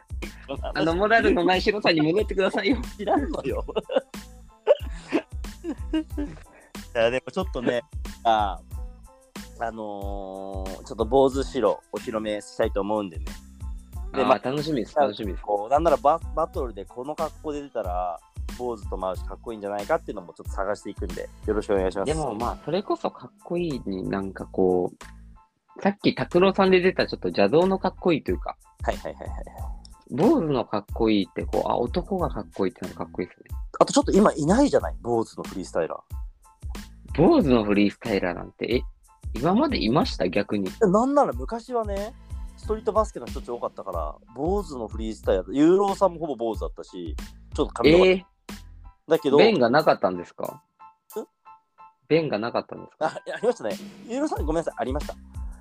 [0.75, 2.79] あのモラルのない白さんに戻ってくださいよ。
[2.97, 3.63] 知らんのよ。
[6.95, 7.83] いやでもちょっとね、
[8.25, 8.61] あ
[9.59, 13.25] あのーちょっと坊主白お披露目したいと思うんでね。
[14.15, 15.43] であまー楽しみです、楽しみです。
[15.43, 18.19] こうなんならババトルでこの格好で出たら、
[18.59, 22.07] 坊主とマウシかっこいいんじゃないかっていうのもちょっと探していくんで、よろしくお願いします。
[22.07, 29.45] でもまあ、それこそかっこいいになんかこう、さっき拓郎さんで出たちょっと邪道のかっこいいというか、はいはいはいはい。
[30.11, 33.47] 坊主のかっこいいってこう、あ、男がかっこいいってのがかっこいいですね。
[33.81, 35.99] あとちょっと今いないじゃない、坊主のフリースタイラ
[37.17, 38.83] 坊主のフリースタイラーなんて、え、
[39.39, 40.29] 今までいました？
[40.29, 40.71] 逆に。
[40.71, 40.91] ー。
[40.91, 42.15] なんなら昔はね、
[42.57, 47.15] ストリートバスケの人たち多かったから、坊主のフリースタイラー、ユーローさんもほぼ坊主だったし、
[47.55, 48.23] ちょっと髪の毛、えー、
[49.09, 50.45] だけど、弁がなかったんですか？
[50.47, 50.61] ん
[52.09, 53.07] 弁がなかったんですか？
[53.07, 53.77] あありましたね。
[54.09, 55.15] ユーロさんごめんなさい、ありました。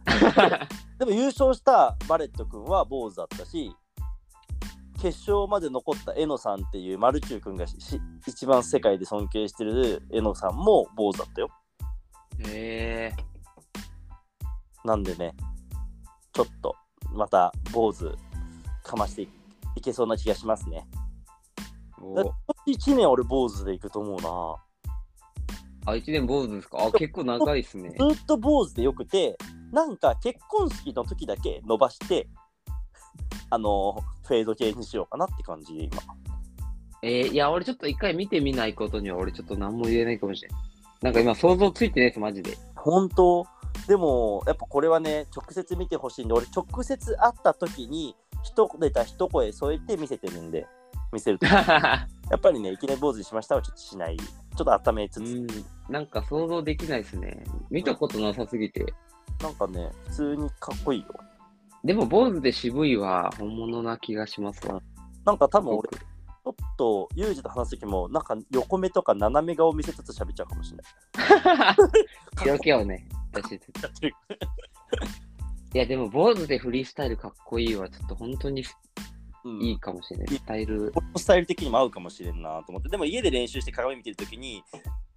[0.99, 3.75] でも優勝したバレット君は坊主だったし、
[5.01, 7.65] 決勝まで残ったエノさんっていうマルチュー君が
[8.27, 11.49] 一番世界で尊敬してるエノさんも坊主だったよ。
[12.45, 13.15] へえ
[14.83, 15.33] なんでね、
[16.33, 16.75] ちょっと
[17.13, 18.15] また坊主
[18.83, 19.27] かましてい
[19.75, 20.87] いけそうな気がしますね。
[21.99, 22.15] ー。
[22.15, 22.33] だお
[22.69, 24.21] 1年俺坊主でいくと思う
[25.87, 25.91] な。
[25.91, 26.77] あ、一年坊主ですか？
[26.85, 27.89] あ、結構長いですね。
[27.89, 29.37] ずっと坊主でよくて、
[29.71, 32.27] なんか結婚式の時だけ伸ばして、
[33.49, 36.01] あのフェード系にしようかなって感じで今。
[37.03, 40.59] えー、いや、俺ちょっと一回見てみないことには俺ちょっと何も言えないかもしれない。
[41.01, 42.57] なんか今想像ついてないです、マジで。
[42.75, 43.45] 本当？
[43.87, 50.67] でもやっぱこれはね直接見てほしいんで俺直接会った時に一ネタ一声添えて見せてるんで
[51.11, 55.47] 見せると やっぱりねいきなり坊主にしましたはちょっとしないちょっと温めつつ、うん、
[55.89, 57.43] なんか想像できないですね。
[57.69, 58.93] 見たことなさすぎて。
[59.41, 61.07] なんかね普通にかっこいいよ
[61.83, 64.81] でも坊主で渋いは本物な気がしますわ。
[65.25, 65.89] なんか多分俺
[66.43, 71.75] 僕ちょっとユージと話す時もなんか横目とか斜め顔見せつつ喋っちゃうかもしれない
[72.43, 74.07] 色気をね、出しつつ。
[75.73, 78.67] いや、でも坊主でフリースタイルかっこいいはちょっと本当にうん
[79.61, 80.27] いいかもしれない。
[80.27, 80.91] スタイル。
[80.95, 84.63] 俺のスタイル的にも合うかもしれんなと思ってでも家で練習して鏡見てる時に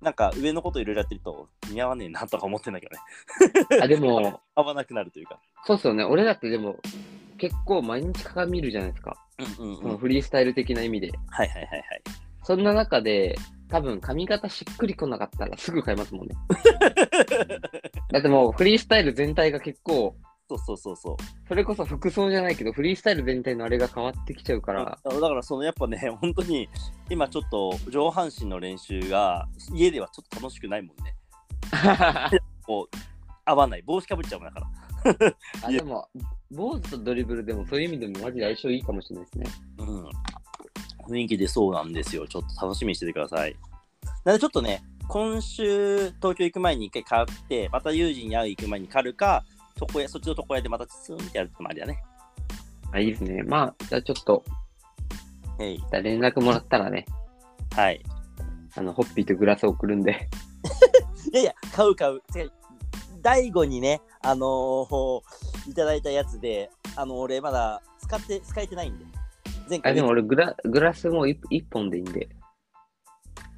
[0.00, 6.04] なんか上のこといろいろやってると似合わねえなとか思ってんだけどねあ、でも、 合わなくなるというかそうっすよね。
[6.04, 6.76] 俺だってでも、
[7.38, 9.16] 結構毎日鏡見るじゃないですか。
[9.58, 11.10] うんうんそのフリースタイル的な意味で。
[11.30, 13.36] はいはいはいはいそんな中で、
[13.68, 16.36] 多分髪型しっくりこなかったらすぐ変えますもんね。
[18.12, 20.14] だってもうフリースタイル全体が結構、
[20.48, 21.16] そうそうそうそう。
[21.48, 26.68] それこそ服装じゃないけど、フリースタイル全体のあれが変わってきちゃうから、だからそのやっぱね 本当に
[27.08, 31.14] 今ちょっと上半身の練習が家ではちょっと楽しくないもんね。
[32.66, 32.96] こう
[33.44, 33.82] 合わない。
[33.82, 34.68] 帽子かぶっちゃうもんだか
[35.24, 35.36] ら。
[35.62, 36.08] あ でも、
[36.50, 39.46] 坊主とドリブルでもそういう意味でもマジで相性いいかもしれないですね。
[39.78, 40.08] うん。
[41.08, 42.26] 雰囲気でそうなんですよ。
[42.26, 43.56] ちょっと楽しみにしててください。
[44.24, 49.44] なのでちょっとね今週東京行く前に一回買ってまた友人に会う行く前に狩るか
[49.80, 52.02] 床屋そっちの床屋でまたツーンってやるってもありだね
[52.92, 53.42] あ、いいですね。
[53.42, 54.44] まあ、じゃあちょっと、
[55.58, 57.04] はいじゃあ連絡もらったらね、
[57.74, 58.00] はい
[58.76, 60.28] あの、ホッピーとグラス送るんで。
[61.32, 62.20] いやいや、買う買う。
[62.32, 62.52] てか
[63.22, 65.22] 大悟にね、あのー
[65.70, 69.04] いただいたやつで、あの俺まだ使って、使えてないんで。
[69.68, 72.28] 前あ、回でも俺グラ、グラスも一一本でいいんで。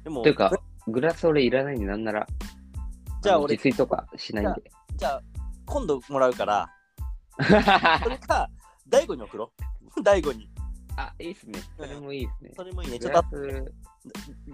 [0.03, 0.51] でもというか、
[0.87, 2.25] グラス俺いらないんで、なんなら、の
[3.21, 4.71] じゃあ俺自炊とかしないんで。
[4.95, 5.21] じゃあ、
[5.67, 6.69] 今度もらうから、
[7.37, 7.43] そ
[8.09, 8.49] れか、
[8.87, 9.51] 大悟に送ろ
[9.97, 10.01] う。
[10.03, 10.49] 大悟に。
[10.95, 11.59] あ、いいっすね。
[11.77, 12.51] それもいいですね。
[12.55, 12.97] それもいいね。
[12.97, 13.71] ちょっとス、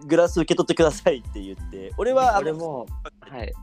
[0.07, 2.85] グラス受け取ってくださいって言って、俺は、俺も、
[3.21, 3.53] はい。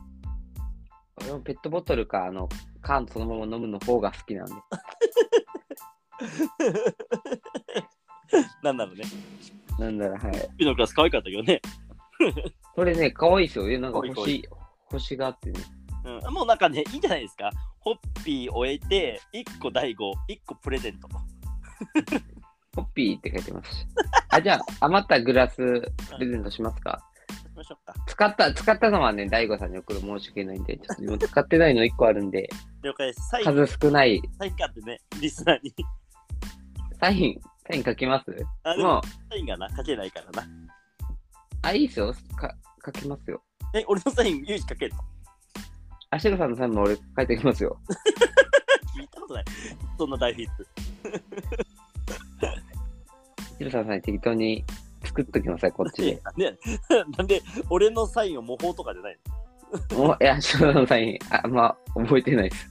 [1.17, 2.49] 俺もペットボトルか、あの、
[2.81, 4.53] 缶そのまま飲むの方が好きなんで。
[8.63, 9.03] なんだろうね。
[9.77, 10.49] なんだろう、はい。
[10.57, 11.61] ピーのグラス可愛かったけどね。
[12.73, 13.69] これね、可愛いですよ。
[13.69, 14.49] えなんか星、
[14.85, 15.59] 星があってね。
[16.03, 17.49] うん、もうなんかね、いいんじゃないですか？
[17.79, 21.07] ホッピー終えて、1個第5、1個プレゼント。
[22.75, 23.85] ホッピーって書いてますし。
[24.29, 27.01] あ、じゃあ、余ったグラスプレゼントしますか？
[27.29, 27.93] しましょうか。
[28.07, 32.49] 使った、使ったのはね、大悟さんに送る申し訳ないんで、ちょっと今使ってないの1個あるんで、
[32.83, 33.21] 了解です。
[33.43, 35.73] 数少ない、サイン買ってね、リスナーに。
[36.99, 38.25] サイン、サイン書きます？
[38.63, 40.47] あ、でも、もう、サインがな、書けないからな。
[41.63, 42.13] あ、いいですよ。
[42.37, 43.43] か書きますよ。
[43.75, 45.03] え、俺のサイン、ユージ書けるの？
[46.13, 47.77] あしろさんのサインも俺書いておきますよ。
[48.97, 49.45] 聞いたことない。
[49.97, 50.67] そんな大フィッツ。
[53.57, 54.65] しろさんのサイン適当に
[55.05, 56.21] 作っときなさい、こっちで。
[56.35, 56.57] ね、
[57.17, 59.17] なんで、俺のサインを模倣とかじゃない
[59.95, 62.69] もういや、しろさんのサイン、あんま覚えてないです。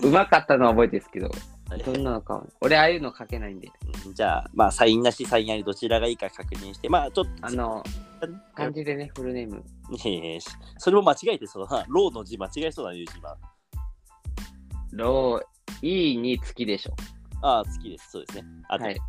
[0.08, 1.30] うまかったのは覚えてるんですけど、
[1.78, 3.68] どんなのか、俺ああいうの書けないんで。
[4.04, 7.82] のじゃあ、まあ、サインなし、サインあり、どちらがいいか確認して、まあ、ちょっと、あの、
[8.54, 9.62] 漢字でね、フルネーム。
[9.90, 10.40] えー
[10.78, 11.84] それも間違えてそうだな。
[11.88, 13.36] ローの字間違えそうだね、ユージ今。
[14.92, 16.94] ロー、いいに月でしょ。
[17.42, 18.10] ああ、好きです。
[18.12, 18.44] そうですね。
[18.68, 19.00] あと、はい。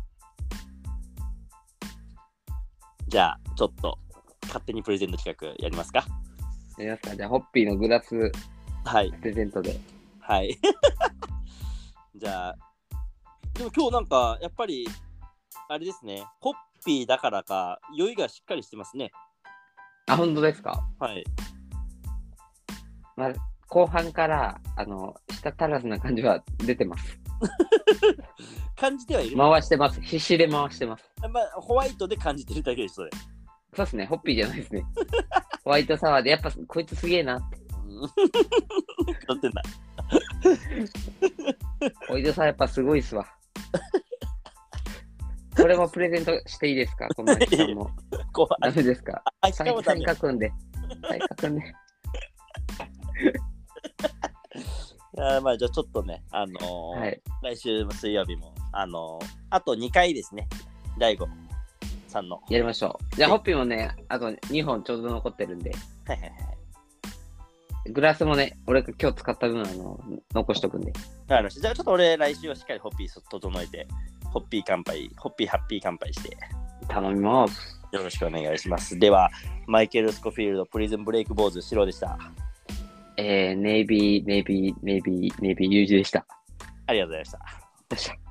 [3.08, 3.98] じゃあ、ちょっと、
[4.46, 6.04] 勝手にプレゼント企画やりますか。
[6.78, 8.30] やりますかじゃあ、ホッピーのグラス
[8.84, 9.12] はい。
[9.12, 9.78] プレゼントで。
[10.20, 10.58] はい。
[12.16, 12.54] じゃあ、
[13.54, 14.86] でも今日なんか、やっぱり、
[15.68, 16.54] あれですね、ホッ
[16.84, 19.10] ピーだからか、酔いがしっかりしてますね。
[20.06, 20.86] あ、本当ですか？
[21.00, 21.24] はい。
[23.16, 23.32] まあ、
[23.68, 27.18] 後半から、あの、舌足らずな感じは出てます。
[28.76, 29.36] 感じてはいる？
[29.36, 30.00] 回してます。
[30.00, 31.10] 必死で回してます。
[31.20, 33.10] まあ、ホワイトで感じてるだけです、それ。
[33.74, 34.84] そうですね、ホッピーじゃないですね。
[35.64, 37.63] ホワイトサワーで、やっぱこいつすげえなって。
[38.00, 38.08] う ん
[39.26, 39.62] 買ってんだ。
[42.08, 43.26] ホワイトサワーやっぱすごいっすわ。
[45.56, 47.08] これもプレゼントしていいですか？
[47.16, 47.90] この人も。
[48.32, 49.22] こう、あダメですか？
[49.40, 50.04] あ、しかもダメ。
[50.06, 50.52] 書くんで。
[51.08, 51.74] サイン書くんで。
[55.16, 57.22] あーまあ、じゃあちょっとね、あのーはい。
[57.42, 60.48] 来週水曜日も、あのーあと2回ですね、
[60.98, 61.28] 大悟
[62.08, 62.42] さんの。
[62.50, 63.16] やりましょう。
[63.16, 65.70] じゃあ、ホッピーもね、あと2本ちょうど残ってるんで、
[66.06, 66.53] はいはいはい。
[67.86, 70.00] グラスもね、俺が今日使った分、あの、
[70.32, 70.92] 残しとくんで。
[71.28, 71.60] わかりました。
[71.60, 73.86] じゃあちょっと俺来週はしっかりホッピー整えて、
[74.32, 76.36] ホッピー乾杯、ホッピーハッピー乾杯して、
[76.88, 77.80] 頼みます。
[77.92, 78.98] よろしくお願いします。
[78.98, 79.30] では、
[79.66, 82.18] マイケル・スコフィールド、プリズンブレイク坊主、白でした。
[83.16, 86.26] えー、ネイビー、ネイビー、ネイビー、ネイビー、ユージでした。
[86.86, 87.40] ありがとうござい
[87.90, 88.23] ました。